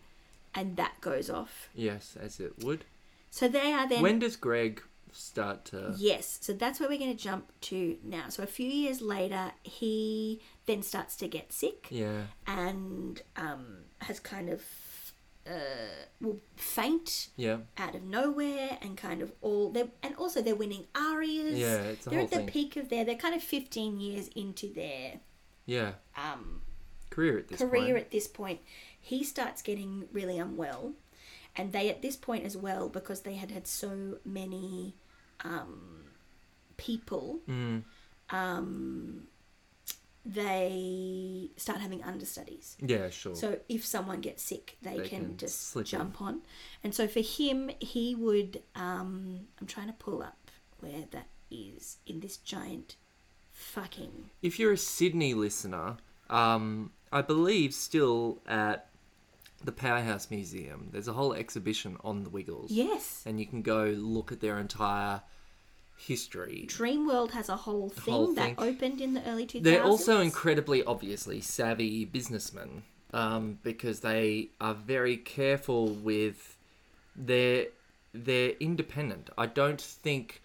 And 0.54 0.76
that 0.76 1.00
goes 1.00 1.28
off. 1.30 1.68
yes, 1.74 2.16
as 2.20 2.38
it 2.38 2.62
would. 2.62 2.84
So 3.30 3.48
they 3.48 3.72
are 3.72 3.88
then. 3.88 4.02
when 4.02 4.20
does 4.20 4.36
Greg 4.36 4.80
start 5.10 5.64
to? 5.66 5.94
Yes, 5.96 6.38
so 6.40 6.52
that's 6.52 6.78
where 6.78 6.88
we're 6.88 6.98
going 6.98 7.16
to 7.16 7.20
jump 7.22 7.50
to 7.62 7.96
now. 8.04 8.28
So 8.28 8.44
a 8.44 8.46
few 8.46 8.68
years 8.68 9.00
later, 9.02 9.50
he 9.64 10.40
then 10.66 10.82
starts 10.82 11.16
to 11.16 11.26
get 11.28 11.52
sick. 11.52 11.88
Yeah. 11.90 12.22
and 12.46 13.20
um, 13.36 13.78
has 14.02 14.20
kind 14.20 14.48
of 14.48 14.62
uh, 15.46 16.06
will 16.20 16.40
faint 16.56 17.28
Yeah. 17.36 17.58
out 17.76 17.94
of 17.94 18.02
nowhere 18.02 18.78
and 18.80 18.96
kind 18.96 19.20
of 19.22 19.32
all 19.42 19.70
they 19.70 19.90
and 20.02 20.14
also 20.16 20.40
they're 20.42 20.54
winning 20.56 20.86
ARIAs. 20.94 21.58
Yeah, 21.58 21.76
it's 21.82 22.04
they're 22.06 22.20
at 22.20 22.30
the 22.30 22.36
thing. 22.36 22.46
peak 22.46 22.76
of 22.76 22.88
their. 22.88 23.04
They're 23.04 23.14
kind 23.16 23.34
of 23.34 23.42
fifteen 23.42 24.00
years 24.00 24.28
into 24.28 24.72
their 24.72 25.20
Yeah. 25.66 25.92
um, 26.16 26.62
Career 27.10 27.38
at 27.38 27.48
this 27.48 27.58
career 27.60 27.94
point. 27.94 27.96
at 27.98 28.10
this 28.10 28.26
point. 28.26 28.60
He 29.00 29.22
starts 29.22 29.60
getting 29.62 30.08
really 30.12 30.38
unwell, 30.38 30.94
and 31.56 31.72
they 31.72 31.88
at 31.90 32.00
this 32.02 32.16
point 32.16 32.44
as 32.44 32.56
well 32.56 32.88
because 32.88 33.20
they 33.20 33.34
had 33.34 33.50
had 33.50 33.66
so 33.66 34.18
many 34.24 34.94
um, 35.44 36.04
people. 36.76 37.40
Mm. 37.48 37.84
Um, 38.30 39.13
they 40.24 41.50
start 41.56 41.80
having 41.80 42.02
understudies. 42.02 42.76
Yeah. 42.80 43.10
Sure. 43.10 43.34
So 43.34 43.58
if 43.68 43.84
someone 43.84 44.20
gets 44.20 44.42
sick, 44.42 44.76
they, 44.82 44.98
They 44.98 45.08
can, 45.08 45.20
can 45.26 45.36
just 45.36 45.68
slip 45.68 45.84
in. 45.86 45.90
jump 45.90 46.22
on. 46.22 46.42
And 46.82 46.94
so 46.94 47.06
for 47.06 47.20
him, 47.20 47.70
he 47.80 48.14
would. 48.14 48.62
Um, 48.74 49.40
I'm 49.60 49.66
trying 49.66 49.88
to 49.88 49.92
pull 49.94 50.22
up 50.22 50.50
where 50.80 51.04
that 51.12 51.28
is 51.50 51.98
in 52.06 52.20
this 52.20 52.36
giant 52.38 52.96
fucking. 53.52 54.30
if 54.42 54.58
you're 54.58 54.72
a 54.72 54.76
Sydney 54.76 55.32
listener, 55.34 55.96
um, 56.28 56.90
I 57.12 57.22
believe 57.22 57.72
still 57.72 58.40
at 58.46 58.88
the 59.62 59.72
Powerhouse 59.72 60.30
Museum, 60.30 60.88
there's 60.92 61.06
a 61.08 61.12
whole 61.12 61.32
exhibition 61.32 61.96
on 62.02 62.24
the 62.24 62.30
Wiggles. 62.30 62.70
Yes. 62.72 63.22
And 63.24 63.38
you 63.38 63.46
can 63.46 63.62
go 63.62 63.84
look 63.96 64.32
at 64.32 64.40
their 64.40 64.58
entire 64.58 65.22
history. 65.96 66.66
Dreamworld 66.68 67.30
has 67.32 67.48
a 67.48 67.56
whole 67.56 67.88
thing 67.88 68.14
whole 68.14 68.34
that 68.34 68.54
opened 68.58 69.00
in 69.00 69.14
the 69.14 69.26
early 69.28 69.46
2000s. 69.46 69.62
They're 69.62 69.84
also 69.84 70.20
incredibly, 70.20 70.82
obviously, 70.84 71.40
savvy 71.40 72.04
businessmen 72.04 72.82
um, 73.12 73.58
because 73.62 74.00
they 74.00 74.50
are 74.60 74.74
very 74.74 75.16
careful 75.16 75.88
with 75.88 76.58
their 77.16 77.66
they're 78.12 78.52
independent. 78.60 79.30
I 79.36 79.46
don't 79.46 79.80
think 79.80 80.42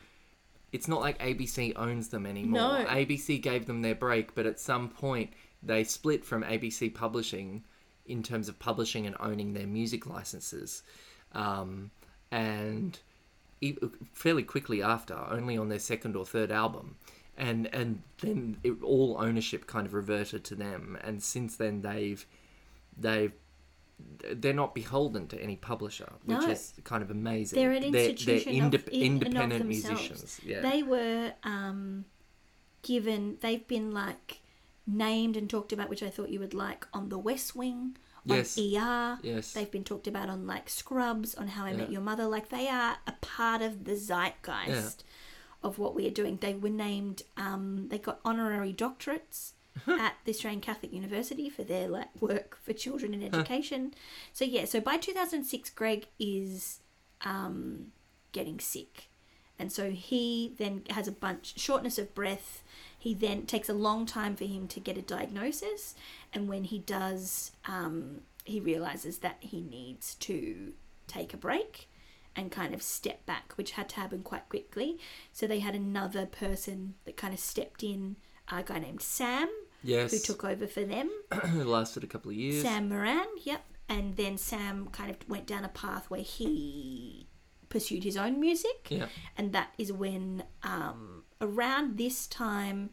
it's 0.71 0.87
not 0.87 1.01
like 1.01 1.19
ABC 1.19 1.73
owns 1.75 2.09
them 2.09 2.25
anymore. 2.25 2.79
No. 2.79 2.85
ABC 2.85 3.41
gave 3.41 3.65
them 3.65 3.81
their 3.81 3.95
break, 3.95 4.35
but 4.35 4.45
at 4.45 4.59
some 4.59 4.89
point 4.89 5.31
they 5.61 5.83
split 5.83 6.23
from 6.23 6.43
ABC 6.43 6.93
Publishing 6.93 7.63
in 8.05 8.23
terms 8.23 8.49
of 8.49 8.57
publishing 8.57 9.05
and 9.05 9.15
owning 9.19 9.53
their 9.53 9.67
music 9.67 10.07
licenses. 10.07 10.83
Um, 11.33 11.91
and 12.31 12.97
fairly 14.13 14.43
quickly 14.43 14.81
after, 14.81 15.15
only 15.29 15.57
on 15.57 15.69
their 15.69 15.79
second 15.79 16.15
or 16.15 16.25
third 16.25 16.51
album. 16.51 16.95
And 17.37 17.67
and 17.73 18.01
then 18.21 18.57
it, 18.63 18.81
all 18.83 19.15
ownership 19.19 19.65
kind 19.65 19.87
of 19.87 19.93
reverted 19.93 20.43
to 20.45 20.55
them. 20.55 20.97
And 21.03 21.23
since 21.23 21.55
then, 21.55 21.81
they've 21.81 22.25
they've 22.97 23.31
they're 24.31 24.53
not 24.53 24.73
beholden 24.73 25.27
to 25.27 25.41
any 25.41 25.55
publisher, 25.57 26.09
which 26.23 26.39
No. 26.39 26.49
is 26.49 26.73
kind 26.85 27.03
of 27.03 27.11
amazing. 27.11 27.59
They're 27.59 27.71
an 27.71 27.83
institution 27.83 28.63
of- 28.65 28.71
indep- 28.71 28.87
in 28.89 29.03
and 29.13 29.21
of 29.21 29.27
independent 29.27 29.63
themselves. 29.63 29.99
musicians. 30.09 30.41
Yeah, 30.45 30.61
They 30.61 30.83
were 30.83 31.33
um, 31.43 32.05
given, 32.81 33.37
they've 33.41 33.67
been 33.67 33.91
like 33.91 34.39
named 34.87 35.35
and 35.35 35.49
talked 35.49 35.73
about, 35.73 35.89
which 35.89 36.01
I 36.01 36.09
thought 36.09 36.29
you 36.29 36.39
would 36.39 36.53
like, 36.53 36.87
on 36.93 37.09
The 37.09 37.17
West 37.17 37.57
Wing, 37.57 37.97
on 38.27 38.37
Yes. 38.37 38.57
ER. 38.57 39.19
Yes. 39.23 39.53
They've 39.53 39.69
been 39.69 39.83
talked 39.83 40.07
about 40.07 40.29
on 40.29 40.47
like 40.47 40.69
Scrubs, 40.69 41.35
on 41.35 41.47
How 41.49 41.65
I 41.65 41.73
Met 41.73 41.91
Your 41.91 42.01
Mother. 42.01 42.25
Like 42.25 42.49
they 42.49 42.67
are 42.67 42.97
a 43.07 43.13
part 43.21 43.61
of 43.61 43.85
the 43.85 43.95
zeitgeist 43.95 45.03
of 45.63 45.77
what 45.77 45.95
we 45.95 46.07
are 46.07 46.11
doing. 46.11 46.37
They 46.37 46.53
were 46.53 46.69
named, 46.69 47.23
um, 47.37 47.87
they 47.89 47.97
got 47.97 48.19
honorary 48.25 48.73
doctorates. 48.73 49.51
at 49.87 50.15
the 50.25 50.31
Australian 50.31 50.59
Catholic 50.59 50.91
University 50.91 51.49
for 51.49 51.63
their 51.63 51.87
like 51.87 52.09
work 52.21 52.57
for 52.61 52.73
children 52.73 53.13
in 53.13 53.23
education. 53.23 53.93
So 54.33 54.43
yeah, 54.43 54.65
so 54.65 54.81
by 54.81 54.97
2006, 54.97 55.69
Greg 55.69 56.07
is 56.19 56.79
um, 57.21 57.93
getting 58.33 58.59
sick, 58.59 59.09
and 59.57 59.71
so 59.71 59.91
he 59.91 60.53
then 60.57 60.83
has 60.89 61.07
a 61.07 61.13
bunch 61.13 61.57
shortness 61.57 61.97
of 61.97 62.13
breath. 62.13 62.61
He 62.97 63.13
then 63.13 63.45
takes 63.45 63.69
a 63.69 63.73
long 63.73 64.05
time 64.05 64.35
for 64.35 64.43
him 64.43 64.67
to 64.67 64.81
get 64.81 64.97
a 64.97 65.01
diagnosis, 65.01 65.95
and 66.33 66.47
when 66.47 66.63
he 66.63 66.79
does, 66.79 67.51
um, 67.65 68.21
he 68.45 68.59
realizes 68.59 69.19
that 69.19 69.37
he 69.39 69.61
needs 69.61 70.15
to 70.15 70.73
take 71.07 71.33
a 71.33 71.37
break 71.37 71.89
and 72.35 72.51
kind 72.51 72.73
of 72.73 72.81
step 72.81 73.25
back, 73.25 73.53
which 73.55 73.71
had 73.71 73.89
to 73.89 73.95
happen 73.97 74.21
quite 74.21 74.47
quickly. 74.49 74.97
So 75.33 75.47
they 75.47 75.59
had 75.59 75.75
another 75.75 76.25
person 76.25 76.95
that 77.05 77.17
kind 77.17 77.33
of 77.33 77.39
stepped 77.39 77.83
in, 77.83 78.15
a 78.51 78.63
guy 78.63 78.79
named 78.79 79.01
Sam, 79.01 79.49
yes. 79.83 80.11
who 80.11 80.19
took 80.19 80.43
over 80.43 80.67
for 80.67 80.83
them. 80.83 81.09
it 81.31 81.65
lasted 81.65 82.03
a 82.03 82.07
couple 82.07 82.31
of 82.31 82.37
years. 82.37 82.61
Sam 82.61 82.89
Moran, 82.89 83.27
yep. 83.43 83.63
And 83.87 84.15
then 84.15 84.37
Sam 84.37 84.87
kind 84.91 85.09
of 85.09 85.17
went 85.27 85.47
down 85.47 85.65
a 85.65 85.69
path 85.69 86.09
where 86.09 86.21
he 86.21 87.27
pursued 87.69 88.03
his 88.03 88.17
own 88.17 88.39
music. 88.39 88.87
Yeah. 88.89 89.07
And 89.35 89.51
that 89.53 89.73
is 89.77 89.91
when, 89.91 90.43
um, 90.63 91.23
around 91.41 91.97
this 91.97 92.27
time, 92.27 92.91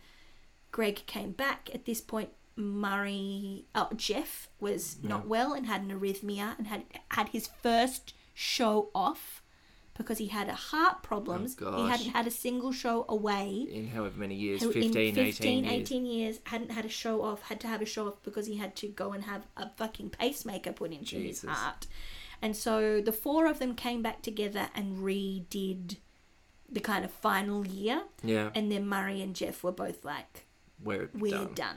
Greg 0.72 1.06
came 1.06 1.32
back. 1.32 1.70
At 1.74 1.84
this 1.84 2.00
point, 2.00 2.30
Murray, 2.56 3.66
oh, 3.74 3.90
Jeff 3.96 4.48
was 4.60 4.96
not 5.02 5.26
well 5.26 5.52
and 5.52 5.66
had 5.66 5.82
an 5.82 5.90
arrhythmia 5.90 6.56
and 6.58 6.66
had 6.66 6.84
had 7.10 7.28
his 7.28 7.48
first 7.62 8.14
show 8.34 8.90
off 8.94 9.42
because 9.96 10.18
he 10.18 10.26
had 10.28 10.48
a 10.48 10.54
heart 10.54 11.02
problems. 11.02 11.56
Oh, 11.60 11.84
he 11.84 11.90
hadn't 11.90 12.10
had 12.10 12.26
a 12.26 12.30
single 12.30 12.72
show 12.72 13.04
away 13.08 13.66
In 13.70 13.88
however 13.88 14.18
many 14.18 14.34
years, 14.34 14.62
who 14.62 14.72
15, 14.72 14.96
in 14.96 15.14
15 15.14 15.26
18 15.26 15.64
years. 15.64 15.72
18 15.82 16.06
years 16.06 16.40
hadn't 16.44 16.70
had 16.70 16.84
a 16.84 16.88
show 16.88 17.22
off 17.22 17.42
had 17.42 17.60
to 17.60 17.68
have 17.68 17.82
a 17.82 17.86
show 17.86 18.08
off 18.08 18.22
because 18.22 18.46
he 18.46 18.56
had 18.56 18.74
to 18.76 18.88
go 18.88 19.12
and 19.12 19.24
have 19.24 19.46
a 19.56 19.70
fucking 19.76 20.10
pacemaker 20.10 20.72
put 20.72 20.92
into 20.92 21.16
his 21.16 21.42
heart 21.42 21.86
and 22.42 22.54
so 22.56 23.00
the 23.00 23.12
four 23.12 23.46
of 23.46 23.58
them 23.58 23.74
came 23.74 24.02
back 24.02 24.20
together 24.22 24.68
and 24.74 24.98
redid 24.98 25.96
the 26.70 26.80
kind 26.80 27.04
of 27.04 27.10
final 27.10 27.66
year 27.66 28.02
Yeah, 28.22 28.50
and 28.54 28.70
then 28.70 28.86
murray 28.86 29.22
and 29.22 29.34
jeff 29.34 29.62
were 29.64 29.72
both 29.72 30.04
like 30.04 30.46
we're, 30.82 31.08
we're 31.14 31.30
done. 31.30 31.54
done. 31.54 31.76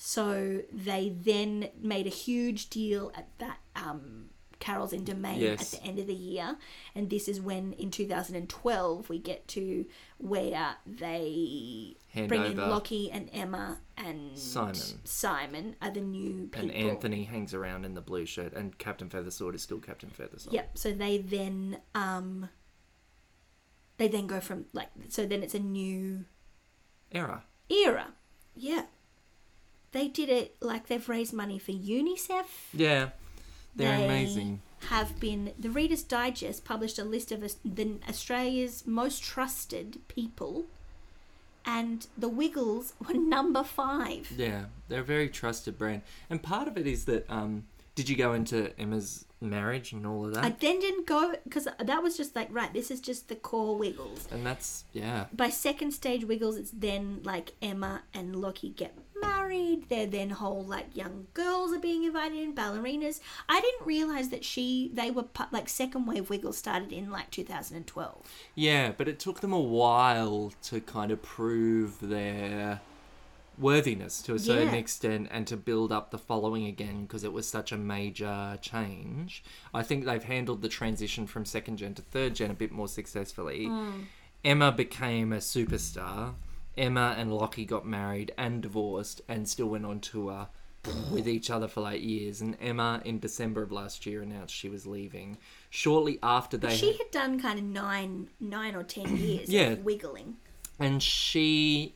So 0.00 0.60
they 0.72 1.08
then 1.20 1.70
made 1.80 2.06
a 2.06 2.10
huge 2.10 2.70
deal 2.70 3.10
at 3.16 3.28
that 3.38 3.58
um, 3.74 4.26
Carols 4.60 4.92
in 4.92 5.02
Domain 5.04 5.40
Yes. 5.40 5.74
at 5.74 5.80
the 5.80 5.86
end 5.88 5.98
of 5.98 6.06
the 6.06 6.14
year, 6.14 6.56
and 6.94 7.10
this 7.10 7.26
is 7.28 7.40
when 7.40 7.72
in 7.74 7.90
2012 7.90 9.08
we 9.10 9.18
get 9.18 9.48
to 9.48 9.86
where 10.18 10.76
they 10.86 11.96
Hand 12.10 12.28
bring 12.28 12.44
in. 12.44 12.56
Lachy 12.56 13.10
and 13.10 13.28
Emma 13.32 13.78
and 13.96 14.38
Simon. 14.38 14.74
Simon 15.04 15.76
are 15.82 15.90
the 15.90 16.00
new 16.00 16.46
people. 16.46 16.70
And 16.70 16.72
Anthony 16.90 17.24
hangs 17.24 17.52
around 17.52 17.84
in 17.84 17.94
the 17.94 18.00
blue 18.00 18.24
shirt, 18.24 18.52
and 18.52 18.78
Captain 18.78 19.08
Feathersword 19.08 19.56
is 19.56 19.62
still 19.62 19.78
Captain 19.80 20.10
Feathersword. 20.10 20.52
Yep. 20.54 20.78
So 20.78 20.92
they 20.92 21.18
then 21.18 21.78
um, 21.96 22.48
they 23.96 24.06
then 24.08 24.28
go 24.28 24.38
from 24.40 24.66
like 24.72 24.90
so 25.08 25.26
then 25.26 25.42
it's 25.42 25.54
a 25.54 25.60
new 25.60 26.24
Era. 27.10 27.42
era. 27.68 28.08
Yeah. 28.54 28.82
They 29.92 30.08
did 30.08 30.28
it 30.28 30.56
like 30.60 30.86
they've 30.88 31.08
raised 31.08 31.32
money 31.32 31.58
for 31.58 31.72
UNICEF. 31.72 32.44
Yeah, 32.74 33.10
they're 33.74 33.96
They 33.98 34.04
amazing. 34.04 34.60
Have 34.88 35.18
been 35.18 35.52
the 35.58 35.70
Reader's 35.70 36.02
Digest 36.02 36.64
published 36.64 36.98
a 36.98 37.04
list 37.04 37.32
of 37.32 37.40
the 37.64 37.96
Australia's 38.08 38.86
most 38.86 39.22
trusted 39.22 39.98
people, 40.08 40.66
and 41.64 42.06
the 42.16 42.28
Wiggles 42.28 42.92
were 43.06 43.14
number 43.14 43.64
five. 43.64 44.32
Yeah, 44.36 44.66
they're 44.88 45.00
a 45.00 45.04
very 45.04 45.28
trusted 45.28 45.78
brand, 45.78 46.02
and 46.30 46.42
part 46.42 46.68
of 46.68 46.76
it 46.76 46.86
is 46.86 47.04
that. 47.06 47.28
Um, 47.30 47.64
did 47.94 48.08
you 48.08 48.14
go 48.14 48.32
into 48.32 48.70
Emma's 48.78 49.24
marriage 49.40 49.90
and 49.90 50.06
all 50.06 50.24
of 50.26 50.34
that? 50.34 50.44
I 50.44 50.50
then 50.50 50.78
didn't 50.78 51.04
go 51.04 51.34
because 51.42 51.66
that 51.80 52.00
was 52.00 52.16
just 52.16 52.36
like 52.36 52.46
right. 52.52 52.72
This 52.72 52.92
is 52.92 53.00
just 53.00 53.28
the 53.28 53.34
core 53.34 53.76
Wiggles. 53.76 54.28
and 54.30 54.46
that's 54.46 54.84
yeah. 54.92 55.24
By 55.32 55.50
second 55.50 55.90
stage 55.90 56.24
Wiggles, 56.24 56.56
it's 56.56 56.70
then 56.70 57.18
like 57.24 57.54
Emma 57.60 58.02
and 58.14 58.36
Lachy 58.36 58.68
get 58.68 58.96
married. 59.20 59.88
They're 59.88 60.06
then 60.06 60.30
whole 60.30 60.62
like 60.64 60.96
young 60.96 61.26
girls 61.34 61.72
are 61.72 61.78
being 61.78 62.04
invited 62.04 62.38
in, 62.38 62.54
ballerinas. 62.54 63.20
I 63.48 63.60
didn't 63.60 63.86
realize 63.86 64.28
that 64.30 64.44
she 64.44 64.90
they 64.92 65.10
were 65.10 65.24
like 65.50 65.68
second 65.68 66.06
wave 66.06 66.30
Wiggles 66.30 66.58
started 66.58 66.92
in 66.92 67.10
like 67.10 67.30
2012. 67.30 68.30
Yeah, 68.54 68.92
but 68.96 69.08
it 69.08 69.18
took 69.18 69.40
them 69.40 69.52
a 69.52 69.60
while 69.60 70.52
to 70.64 70.80
kind 70.80 71.10
of 71.10 71.22
prove 71.22 71.98
their 72.00 72.80
worthiness 73.56 74.22
to 74.22 74.34
a 74.34 74.38
certain 74.38 74.68
Yeah. 74.68 74.74
extent 74.74 75.28
and 75.32 75.44
to 75.48 75.56
build 75.56 75.90
up 75.90 76.10
the 76.12 76.18
following 76.18 76.64
again 76.66 77.02
because 77.02 77.24
it 77.24 77.32
was 77.32 77.48
such 77.48 77.72
a 77.72 77.76
major 77.76 78.56
change. 78.62 79.42
I 79.74 79.82
think 79.82 80.04
they've 80.04 80.22
handled 80.22 80.62
the 80.62 80.68
transition 80.68 81.26
from 81.26 81.44
second 81.44 81.78
gen 81.78 81.94
to 81.94 82.02
third 82.02 82.36
gen 82.36 82.52
a 82.52 82.54
bit 82.54 82.70
more 82.70 82.86
successfully. 82.86 83.66
Hmm. 83.66 84.02
Emma 84.44 84.70
became 84.70 85.32
a 85.32 85.38
superstar. 85.38 86.34
Emma 86.78 87.14
and 87.18 87.32
Lachy 87.36 87.64
got 87.66 87.84
married 87.86 88.32
and 88.38 88.62
divorced 88.62 89.20
and 89.28 89.48
still 89.48 89.66
went 89.68 89.84
on 89.84 90.00
tour 90.00 90.48
with 91.10 91.28
each 91.28 91.50
other 91.50 91.68
for 91.68 91.80
like 91.82 92.02
years. 92.02 92.40
And 92.40 92.56
Emma, 92.60 93.02
in 93.04 93.18
December 93.18 93.62
of 93.62 93.72
last 93.72 94.06
year, 94.06 94.22
announced 94.22 94.54
she 94.54 94.68
was 94.68 94.86
leaving. 94.86 95.36
Shortly 95.70 96.18
after 96.22 96.56
they 96.56 96.74
She 96.76 96.92
had 96.96 97.10
done 97.10 97.40
kind 97.40 97.58
of 97.58 97.64
nine, 97.64 98.28
nine 98.40 98.74
or 98.74 98.84
ten 98.84 99.16
years 99.18 99.48
Yeah. 99.48 99.70
of 99.70 99.84
wiggling. 99.84 100.36
and 100.78 101.02
she 101.02 101.94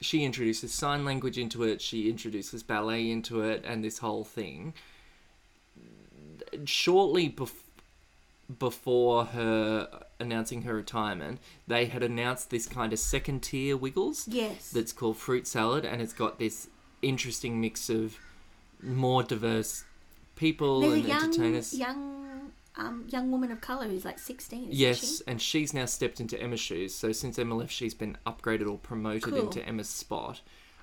she 0.00 0.22
introduces 0.24 0.70
sign 0.72 1.04
language 1.04 1.36
into 1.38 1.64
it 1.64 1.80
she 1.82 2.08
introduces 2.08 2.62
ballet 2.62 3.10
into 3.10 3.40
it 3.40 3.64
and 3.66 3.82
this 3.82 3.98
whole 3.98 4.22
thing 4.22 4.72
shortly 6.64 7.28
bef- 7.30 7.50
before 8.58 9.24
her 9.24 10.04
announcing 10.20 10.62
her 10.62 10.74
retirement 10.74 11.38
they 11.66 11.86
had 11.86 12.02
announced 12.02 12.50
this 12.50 12.66
kind 12.66 12.92
of 12.92 12.98
second 12.98 13.40
tier 13.42 13.76
wiggles 13.76 14.26
Yes. 14.28 14.70
that's 14.70 14.92
called 14.92 15.16
fruit 15.16 15.46
salad 15.46 15.84
and 15.84 16.02
it's 16.02 16.12
got 16.12 16.38
this 16.38 16.68
interesting 17.02 17.60
mix 17.60 17.88
of 17.88 18.16
more 18.82 19.22
diverse 19.22 19.84
people 20.36 20.80
There's 20.80 20.92
a 20.92 20.96
and 20.96 21.04
young, 21.08 21.22
entertainers 21.24 21.74
young, 21.74 22.52
um, 22.76 23.06
young 23.08 23.30
woman 23.30 23.50
of 23.52 23.60
color 23.60 23.86
who's 23.88 24.04
like 24.04 24.18
sixteen. 24.18 24.64
Isn't 24.64 24.74
Yes, 24.74 25.18
she? 25.18 25.24
and 25.26 25.42
she's 25.42 25.74
now 25.74 25.84
stepped 25.86 26.20
into 26.20 26.40
Emma's 26.40 26.60
shoes. 26.60 26.94
So 26.94 27.10
since 27.10 27.36
Emma 27.38 27.56
left, 27.56 27.72
she's 27.72 27.94
been 27.94 28.16
upgraded 28.24 28.70
or 28.70 28.78
promoted 28.78 29.24
Cool. 29.34 29.46
into 29.46 29.64
Emma's 29.66 29.88
spot. 29.88 30.40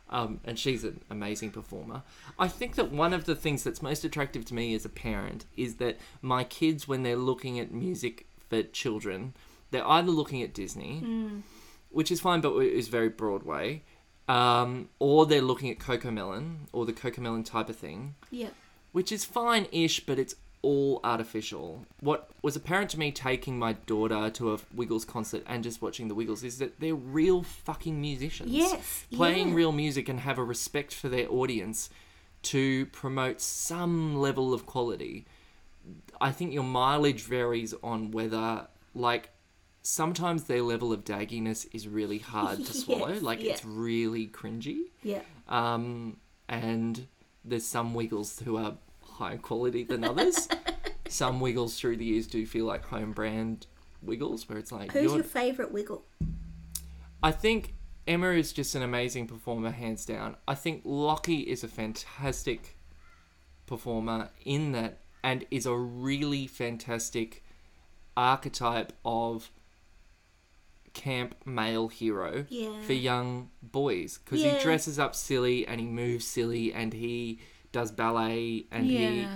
Um, 0.09 0.39
and 0.43 0.59
she's 0.59 0.83
an 0.83 0.99
amazing 1.09 1.51
performer. 1.51 2.03
I 2.37 2.47
think 2.49 2.75
that 2.75 2.91
one 2.91 3.11
of 3.13 3.23
the 3.25 3.33
things 3.35 3.63
that's 3.63 3.81
most 3.81 4.03
attractive 4.03 4.43
to 4.45 4.53
me 4.53 4.75
as 4.75 4.83
a 4.85 4.89
parent 4.89 5.45
is 5.57 5.75
that 5.75 5.97
my 6.21 6.43
kids, 6.43 6.85
when 6.87 7.01
they're 7.03 7.15
looking 7.15 7.59
at 7.59 7.71
music 7.71 8.27
for 8.49 8.63
children, 8.63 9.33
they're 9.71 9.87
either 9.87 10.11
looking 10.11 10.41
at 10.41 10.53
Disney, 10.53 10.99
Hmm. 10.99 11.39
which 11.89 12.11
is 12.11 12.19
fine, 12.21 12.41
but 12.41 12.55
is 12.59 12.87
very 12.87 13.09
Broadway, 13.09 13.83
um, 14.27 14.89
or 14.99 15.25
they're 15.25 15.41
looking 15.41 15.69
at 15.69 15.79
Cocomelon 15.79 16.67
or 16.73 16.85
the 16.85 16.93
Cocomelon 16.93 17.45
type 17.45 17.69
of 17.69 17.75
thing 17.75 18.15
Yeah. 18.31 18.49
which 18.91 19.11
is 19.11 19.23
fine 19.25 19.67
ish, 19.71 20.05
but 20.05 20.17
it's 20.19 20.35
all 20.61 20.99
artificial. 21.03 21.85
What 21.99 22.31
was 22.41 22.55
apparent 22.55 22.89
to 22.91 22.99
me 22.99 23.11
taking 23.11 23.59
my 23.59 23.73
daughter 23.73 24.31
to 24.31 24.53
a 24.53 24.59
Wiggles 24.73 25.05
concert 25.05 25.43
and 25.45 25.63
just 25.63 25.79
watching 25.79 26.07
the 26.07 26.15
Wiggles 26.15 26.43
is 26.43 26.57
that 26.57 26.79
they're 26.79 26.95
real 26.95 27.43
fucking 27.43 28.01
musicians. 28.01 28.49
Yes, 28.51 29.05
Playing 29.13 29.49
yeah. 29.49 29.53
real 29.55 29.71
music 29.71 30.09
and 30.09 30.21
have 30.21 30.39
a 30.39 30.43
respect 30.43 30.91
for 30.93 31.07
their 31.07 31.29
audience 31.31 31.91
to 32.43 32.87
promote 32.87 33.41
some 33.41 34.15
level 34.17 34.55
of 34.55 34.65
quality. 34.65 35.25
I 36.19 36.31
think 36.31 36.53
your 36.53 36.63
mileage 36.63 37.23
varies 37.23 37.73
on 37.83 38.11
whether, 38.11 38.67
like, 38.93 39.29
sometimes 39.81 40.45
their 40.45 40.61
level 40.61 40.91
of 40.91 41.03
dagginess 41.03 41.67
is 41.73 41.87
really 41.87 42.17
hard 42.17 42.65
to 42.65 42.73
swallow. 42.73 43.09
Yes, 43.09 43.21
like 43.21 43.41
yeah. 43.41 43.51
it's 43.51 43.65
really 43.65 44.27
cringy. 44.27 44.85
Yeah. 45.03 45.21
Um, 45.47 46.17
and 46.49 47.07
there's 47.43 47.65
some 47.65 47.93
Wiggles 47.93 48.39
who 48.39 48.57
are 48.57 48.75
higher 49.01 49.37
quality 49.37 49.83
than 49.83 50.03
others. 50.03 50.47
some 51.07 51.39
Wiggles 51.39 51.79
through 51.79 51.97
the 51.97 52.05
years 52.05 52.27
do 52.27 52.45
feel 52.45 52.65
like 52.65 52.85
home 52.85 53.11
brand 53.11 53.67
Wiggles, 54.01 54.49
where 54.49 54.57
it's 54.57 54.71
like 54.71 54.91
Who's 54.91 55.13
your 55.13 55.23
favourite 55.23 55.71
Wiggle? 55.71 56.03
I 57.21 57.31
think 57.31 57.75
Emma 58.07 58.29
is 58.31 58.53
just 58.53 58.75
an 58.75 58.81
amazing 58.81 59.27
performer, 59.27 59.71
hands 59.71 60.05
down. 60.05 60.35
I 60.47 60.55
think 60.55 60.81
Lachy 60.83 61.41
is 61.41 61.63
a 61.63 61.67
fantastic 61.67 62.77
performer 63.65 64.29
in 64.43 64.73
that 64.73 64.99
and 65.25 65.45
is 65.49 65.65
a 65.65 65.75
really 65.75 66.45
fantastic 66.47 67.43
archetype 68.15 68.93
of 69.03 69.49
camp 70.93 71.35
male 71.45 71.89
hero 71.89 72.45
Yeah. 72.49 72.81
for 72.83 72.93
young 72.93 73.49
boys 73.61 74.17
because 74.19 74.41
Yeah. 74.41 74.55
he 74.57 74.63
dresses 74.63 74.97
up 74.97 75.13
silly 75.15 75.67
and 75.67 75.81
he 75.81 75.87
moves 75.87 76.25
silly 76.25 76.71
and 76.73 76.93
he 76.93 77.39
does 77.73 77.91
ballet 77.91 78.65
and 78.71 78.89
he 78.89 79.27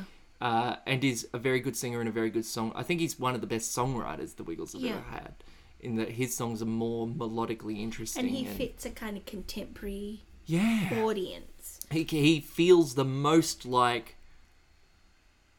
uh, 0.41 0.77
and 0.85 1.03
is 1.03 1.27
a 1.33 1.37
very 1.37 1.59
good 1.59 1.75
singer 1.75 1.99
and 1.99 2.07
a 2.07 2.13
very 2.13 2.29
good 2.29 2.45
song. 2.45 2.71
I 2.73 2.81
think 2.83 3.01
he's 3.01 3.19
one 3.19 3.35
of 3.35 3.41
the 3.41 3.47
best 3.47 3.75
songwriters 3.75 4.37
the 4.37 4.43
Wiggles 4.45 4.71
have 4.71 4.81
Yeah. 4.81 4.91
ever 4.91 5.01
had. 5.11 5.33
In 5.81 5.95
that 5.97 6.11
his 6.11 6.33
songs 6.35 6.61
are 6.61 6.65
more 6.65 7.05
melodically 7.07 7.79
interesting. 7.81 8.25
And 8.25 8.33
he 8.33 8.45
fits 8.45 8.85
a 8.85 8.89
kind 8.91 9.17
of 9.17 9.25
contemporary 9.25 10.21
yeah, 10.45 11.01
audience. 11.03 11.79
he 11.91 12.03
he 12.05 12.39
feels 12.39 12.95
the 12.95 13.03
most 13.03 13.65
like 13.65 14.15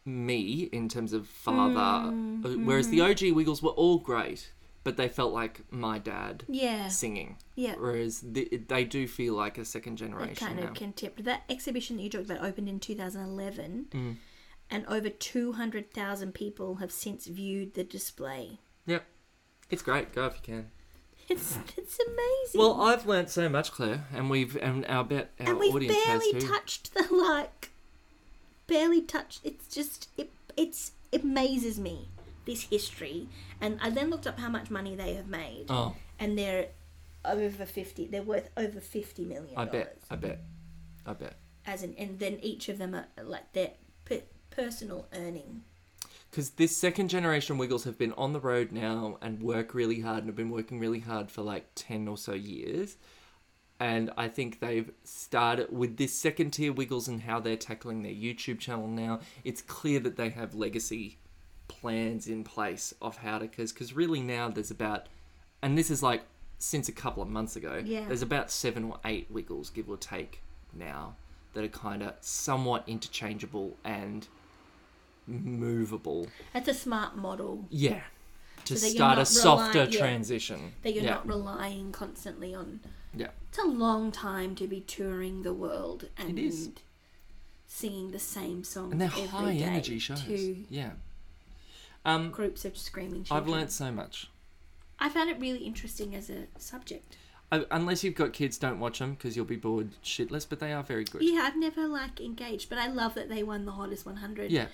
me 0.05 0.69
in 0.73 0.89
terms 0.89 1.13
of 1.13 1.27
father. 1.29 2.11
Mm, 2.11 2.65
Whereas 2.65 2.89
the 2.89 3.01
OG 3.01 3.33
Wiggles 3.33 3.63
were 3.63 3.71
all 3.71 3.99
great, 3.99 4.53
but 4.83 4.97
they 4.97 5.09
felt 5.09 5.33
like 5.33 5.61
my 5.71 5.99
dad 5.99 6.45
Yeah. 6.49 6.89
singing. 6.89 7.37
Yeah. 7.55 7.75
Whereas 7.79 8.21
the, 8.21 8.49
they 8.69 8.85
do 8.85 9.07
feel 9.07 9.35
like 9.35 9.59
a 9.59 9.65
second 9.65 9.97
generation 9.97 10.35
kind 10.47 10.59
now. 10.61 10.69
of 10.69 10.75
contemporary. 10.75 11.25
That 11.25 11.43
exhibition 11.49 11.97
that 11.99 12.03
you 12.03 12.09
talked 12.11 12.31
about 12.31 12.43
opened 12.45 12.69
in 12.69 12.81
2011, 12.81 13.89
Mm. 13.91 14.17
and 14.71 14.87
over 14.87 15.11
200,000 15.11 16.33
people 16.33 16.77
have 16.77 16.93
since 16.93 17.27
viewed 17.27 17.75
the 17.75 17.85
display. 17.85 18.61
Yep, 18.87 19.05
it's 19.69 19.83
great. 19.83 20.13
Go 20.13 20.27
if 20.27 20.35
you 20.37 20.41
can. 20.43 20.71
It's 21.29 21.59
it's 21.77 21.99
amazing. 22.01 22.59
Well, 22.59 22.81
I've 22.81 23.07
learnt 23.07 23.31
so 23.31 23.49
much, 23.49 23.71
Claire, 23.71 24.07
and 24.13 24.29
we've 24.31 24.57
and 24.57 24.85
our 24.87 25.05
bet 25.05 25.31
our 25.39 25.51
and 25.51 25.59
we've 25.61 25.73
audience 25.75 25.97
barely 26.05 26.41
touched 26.41 26.93
the 26.95 27.07
like, 27.15 27.70
barely 28.71 29.03
touched. 29.03 29.41
It's 29.45 29.67
just 29.67 30.09
it 30.17 30.31
it's 30.57 30.93
it 31.13 31.25
amazes 31.25 31.79
me 31.79 32.09
this 32.47 32.63
history. 32.63 33.29
And 33.61 33.79
I 33.83 33.91
then 33.91 34.09
looked 34.09 34.27
up 34.27 34.39
how 34.39 34.49
much 34.49 34.71
money 34.71 34.95
they 34.95 35.15
have 35.15 35.29
made, 35.29 35.67
oh, 35.69 35.97
and 36.19 36.39
they're 36.39 36.69
over 37.25 37.67
50. 37.67 38.07
They're 38.07 38.23
worth 38.23 38.49
over 38.57 38.81
50 38.81 39.25
million. 39.27 39.55
I 39.57 39.67
bet, 39.67 39.99
I 40.11 40.17
bet, 40.17 40.41
I 41.05 41.13
bet. 41.13 41.35
As 41.67 41.83
in, 41.83 41.95
and 41.99 42.19
then 42.19 42.39
each 42.41 42.71
of 42.71 42.79
them 42.79 42.95
are 42.95 43.07
like 43.23 43.53
their 43.53 43.73
per- 44.07 44.23
personal 44.51 45.07
earning. 45.15 45.63
Because 46.31 46.51
this 46.51 46.77
second 46.77 47.09
generation 47.09 47.59
Wiggles 47.59 47.83
have 47.85 47.99
been 47.99 48.13
on 48.13 48.33
the 48.33 48.41
road 48.41 48.71
now 48.71 49.19
and 49.21 49.43
work 49.43 49.75
really 49.75 50.01
hard 50.01 50.19
and 50.19 50.27
have 50.29 50.37
been 50.37 50.51
working 50.51 50.79
really 50.79 51.01
hard 51.01 51.29
for 51.29 51.43
like 51.43 51.67
10 51.75 52.07
or 52.07 52.17
so 52.17 52.35
years. 52.35 52.97
And 53.81 54.11
I 54.19 54.29
think 54.29 54.61
they've 54.61 54.91
started 55.05 55.73
with 55.73 55.97
this 55.97 56.13
second 56.13 56.51
tier 56.51 56.71
Wiggles 56.73 57.09
and 57.09 57.23
how 57.23 57.41
they're 57.41 57.57
tackling 57.57 58.03
their 58.03 58.13
YouTube 58.13 58.59
channel 58.59 58.87
now. 58.87 59.21
It's 59.43 59.63
clear 59.63 59.99
that 60.01 60.17
they 60.17 60.29
have 60.29 60.55
legacy 60.55 61.17
plans 61.67 62.27
in 62.29 62.45
place 62.45 62.93
of 63.01 63.17
how 63.17 63.39
to. 63.39 63.47
Because 63.49 63.95
really 63.95 64.21
now 64.21 64.51
there's 64.51 64.71
about, 64.71 65.07
and 65.63 65.79
this 65.79 65.91
is 65.91 66.03
like 66.03 66.25
since 66.59 66.91
a 66.91 66.93
couple 66.93 67.23
of 67.23 67.29
months 67.31 67.57
ago, 67.57 67.83
Yeah. 67.83 68.07
there's 68.07 68.21
about 68.21 68.51
seven 68.51 68.85
or 68.85 68.99
eight 69.07 69.29
Wiggles, 69.31 69.71
give 69.71 69.89
or 69.89 69.97
take, 69.97 70.43
now 70.75 71.17
that 71.55 71.65
are 71.65 71.69
kind 71.69 72.03
of 72.03 72.15
somewhat 72.21 72.85
interchangeable 72.87 73.79
and 73.83 74.29
movable. 75.27 76.29
That's 76.53 76.69
a 76.69 76.75
smart 76.75 77.17
model. 77.17 77.65
Yeah. 77.71 78.03
To 78.67 78.77
So 78.77 78.89
start 78.89 79.19
a 79.19 79.25
softer 79.25 79.79
relying- 79.81 79.93
yeah. 79.93 79.99
transition. 79.99 80.73
That 80.83 80.93
you're 80.95 81.05
yeah. 81.05 81.11
not 81.15 81.27
relying 81.27 81.93
constantly 81.93 82.55
on. 82.55 82.81
Yeah. 83.15 83.29
It's 83.49 83.59
a 83.59 83.65
long 83.67 84.13
time 84.13 84.55
to 84.57 84.67
be 84.67 84.81
touring 84.81 85.43
the 85.43 85.53
world 85.53 86.09
and 86.17 86.39
It 86.39 86.43
is. 86.47 86.71
singing 87.67 88.11
the 88.13 88.19
same 88.19 88.63
songs. 88.65 88.93
And 88.93 89.01
they're 89.01 89.09
every 89.09 89.27
high 89.27 89.53
day 89.57 89.63
energy 89.65 89.99
shows. 89.99 90.23
Yeah. 90.69 90.91
Um, 92.05 92.31
groups 92.31 92.65
of 92.65 92.77
screaming 92.79 93.25
children. 93.25 93.43
I've 93.43 93.49
learnt 93.49 93.73
so 93.73 93.91
much. 93.93 94.31
I 94.99 95.09
found 95.09 95.31
it 95.31 95.39
really 95.41 95.61
interesting 95.61 96.15
as 96.15 96.31
a 96.31 96.47
subject. 96.59 97.17
I, 97.53 97.65
unless 97.73 98.05
you've 98.05 98.15
got 98.15 98.33
kids, 98.33 98.59
don't 98.59 98.79
watch 98.79 99.01
them 99.01 99.15
because 99.15 99.35
you'll 99.37 99.45
be 99.45 99.57
bored 99.57 99.91
shitless. 100.05 100.47
But 100.49 100.61
they 100.61 100.73
are 100.73 100.83
very 100.83 101.05
good. 101.05 101.23
Yeah, 101.23 101.41
I've 101.43 101.57
never 101.57 101.87
like 101.89 102.21
engaged, 102.21 102.69
but 102.69 102.79
I 102.79 102.87
love 102.87 103.15
that 103.15 103.29
they 103.29 103.43
won 103.43 103.65
the 103.65 103.73
hottest 103.73 104.07
100 104.07 104.51
Yeah. 104.51 104.67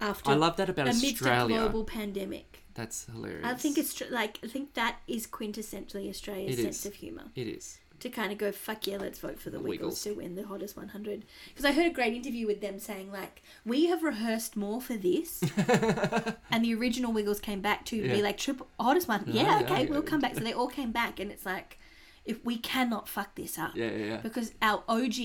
after 0.00 0.30
I 0.30 0.34
love 0.34 0.56
that 0.58 0.68
about 0.68 0.88
amidst 0.88 1.04
Australia. 1.14 1.56
a 1.56 1.60
global 1.60 1.84
pandemic. 1.84 2.64
That's 2.78 2.98
hilarious. 3.12 3.44
I 3.44 3.54
think 3.62 3.76
it's 3.82 3.92
tr- 3.98 4.10
like 4.20 4.38
I 4.42 4.48
think 4.54 4.74
that 4.74 4.94
is 5.06 5.26
quintessentially 5.26 6.08
Australia's 6.14 6.58
It 6.58 6.62
sense 6.62 6.80
is. 6.80 6.86
of 6.86 6.94
humour. 7.04 7.26
It 7.34 7.48
is. 7.58 7.66
to 8.04 8.08
kind 8.08 8.30
of 8.34 8.38
go 8.38 8.50
fuck 8.52 8.86
yeah 8.86 8.96
let's 9.04 9.18
vote 9.26 9.38
for 9.44 9.50
the 9.54 9.58
Wiggles. 9.58 9.70
wiggles, 9.78 10.02
to 10.04 10.12
win 10.20 10.32
the 10.36 10.44
hottest 10.50 10.76
100 10.76 11.24
because 11.48 11.64
i 11.70 11.72
heard 11.78 11.88
a 11.92 11.94
great 11.98 12.14
interview 12.18 12.44
with 12.50 12.60
them 12.60 12.76
saying 12.88 13.08
like 13.20 13.42
we 13.72 13.78
have 13.92 14.04
rehearsed 14.10 14.52
more 14.64 14.80
for 14.88 14.96
this 15.06 15.30
and 16.52 16.64
the 16.64 16.72
original 16.80 17.12
wiggles 17.12 17.40
came 17.40 17.60
back 17.60 17.84
to 17.86 17.96
Yeah. 17.96 18.14
be 18.14 18.22
like 18.22 18.38
triple 18.38 18.68
hottest 18.78 19.08
one 19.08 19.24
Yeah, 19.26 19.34
yeah 19.42 19.48
yeah, 19.58 19.64
okay 19.64 19.82
yeah. 19.84 19.90
we'll 19.90 20.02
come 20.12 20.20
back 20.20 20.34
so 20.36 20.40
they 20.48 20.52
all 20.52 20.68
came 20.80 20.92
back 20.92 21.18
and 21.20 21.32
it's 21.34 21.44
like 21.54 21.70
if 22.24 22.44
we 22.44 22.56
cannot 22.58 23.08
fuck 23.08 23.34
this 23.34 23.58
up 23.58 23.72
Yeah, 23.74 23.90
yeah, 23.90 24.04
yeah. 24.12 24.16
because 24.28 24.52
our 24.62 24.84
og 24.88 25.18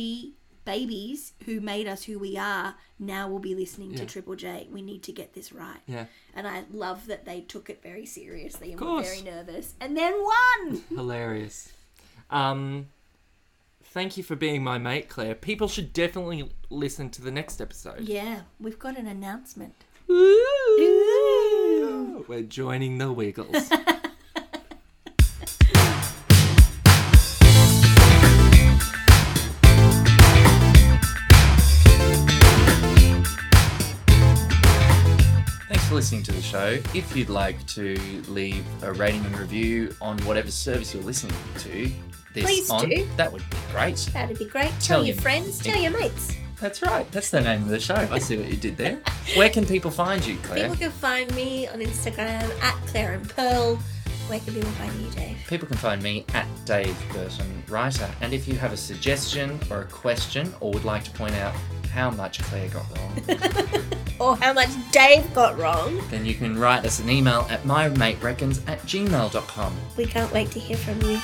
babies 0.66 1.34
who 1.46 1.60
made 1.62 1.88
us 1.88 2.04
who 2.04 2.20
we 2.20 2.38
are 2.38 2.76
now 3.00 3.28
will 3.28 3.40
be 3.40 3.56
listening 3.56 3.92
Yeah. 3.92 3.98
to 4.00 4.06
triple 4.06 4.36
j 4.36 4.68
we 4.72 4.82
need 4.82 5.04
to 5.04 5.12
get 5.12 5.34
this 5.34 5.52
right 5.52 5.80
Yeah. 5.88 6.06
and 6.36 6.48
i 6.48 6.64
love 6.72 7.08
that 7.08 7.26
they 7.26 7.42
took 7.42 7.70
it 7.70 7.82
very 7.84 8.06
seriously 8.06 8.72
and 8.72 8.80
were 8.82 9.02
very 9.02 9.22
nervous 9.22 9.74
and 9.82 9.98
then 9.98 10.14
won 10.14 10.84
Hilarious. 10.90 11.72
Um, 12.30 12.88
thank 13.84 14.18
you 14.18 14.24
for 14.24 14.36
being 14.36 14.64
my 14.64 14.78
mate, 14.80 15.08
Claire. 15.10 15.36
People 15.36 15.68
should 15.68 15.94
definitely 15.94 16.50
listen 16.70 17.10
to 17.12 17.22
the 17.22 17.32
next 17.32 17.62
episode. 17.62 18.02
yeah 18.02 18.42
we've 18.60 18.80
got 18.80 18.98
an 18.98 19.08
announcement 19.08 19.74
Ooh. 20.10 22.26
We're 22.28 22.44
joining 22.44 22.98
the 23.00 23.12
Wiggles. 23.12 23.70
listening 36.14 36.24
to 36.24 36.32
the 36.32 36.42
show. 36.42 36.80
If 36.98 37.16
you'd 37.16 37.30
like 37.30 37.66
to 37.68 37.96
leave 38.28 38.64
a 38.84 38.94
rating 38.94 39.26
and 39.26 39.38
review 39.38 39.96
on 40.02 40.18
whatever 40.20 40.52
service 40.52 40.94
you're 40.94 41.02
listening 41.04 41.36
to 41.60 41.92
this 42.34 42.44
Please 42.46 42.70
on, 42.70 42.88
do. 42.90 43.08
that 43.18 43.32
would 43.32 43.48
be 43.50 43.58
great. 43.72 43.98
That'd 44.14 44.38
be 44.38 44.46
great. 44.46 44.70
Tell 44.70 44.80
Tell, 44.80 45.06
your 45.06 45.16
your- 45.16 45.22
friends, 45.22 45.58
tell 45.60 45.80
your 45.82 45.92
mates. 45.92 46.36
That's 46.60 46.82
right. 46.82 47.12
That's 47.12 47.30
the 47.30 47.42
name 47.42 47.64
of 47.64 47.70
the 47.70 47.80
show. 47.80 47.96
I 47.96 48.20
see 48.20 48.38
what 48.38 48.48
you 48.48 48.56
did 48.56 48.78
there. 48.78 49.00
Where 49.36 49.50
can 49.50 49.66
people 49.66 49.92
find 49.92 50.26
you, 50.26 50.38
Claire? 50.44 50.64
People 50.70 50.78
can 50.78 50.92
find 50.92 51.34
me 51.36 51.68
on 51.68 51.80
Instagram 51.80 52.50
at 52.62 52.76
Claire 52.88 53.14
and 53.16 53.30
Pearl. 53.30 53.80
Where 54.28 54.40
can 54.40 54.54
people 54.54 54.72
find 54.72 54.94
you, 55.02 55.10
Dave? 55.12 55.38
People 55.48 55.68
can 55.68 55.78
find 55.78 56.02
me 56.02 56.26
at 56.34 56.48
Dave 56.66 56.96
Burton 57.12 57.64
Writer. 57.70 58.10
And 58.22 58.34
if 58.34 58.48
you 58.48 58.56
have 58.58 58.72
a 58.74 58.78
suggestion 58.78 59.60
or 59.70 59.82
a 59.82 59.86
question 59.86 60.54
or 60.60 60.72
would 60.72 60.86
like 60.86 61.04
to 61.04 61.12
point 61.12 61.36
out 61.36 61.54
how 61.92 62.10
much 62.10 62.40
Claire 62.44 62.70
got 62.70 62.86
wrong, 62.98 63.22
Or 64.20 64.38
how 64.38 64.54
much 64.54 64.70
Dave 64.92 65.32
got 65.34 65.58
wrong. 65.58 66.02
then 66.10 66.26
you 66.26 66.34
can 66.36 66.58
write 66.58 66.86
us 66.86 67.00
an 67.00 67.10
email 67.10 67.46
at 67.50 67.64
mymatereckons 67.64 68.68
at 68.68 68.80
gmail.com. 68.84 69.76
We 69.98 70.06
can't 70.06 70.32
wait 70.32 70.52
to 70.52 70.60
hear 70.60 70.78
from 70.78 71.02
you. 71.02 71.20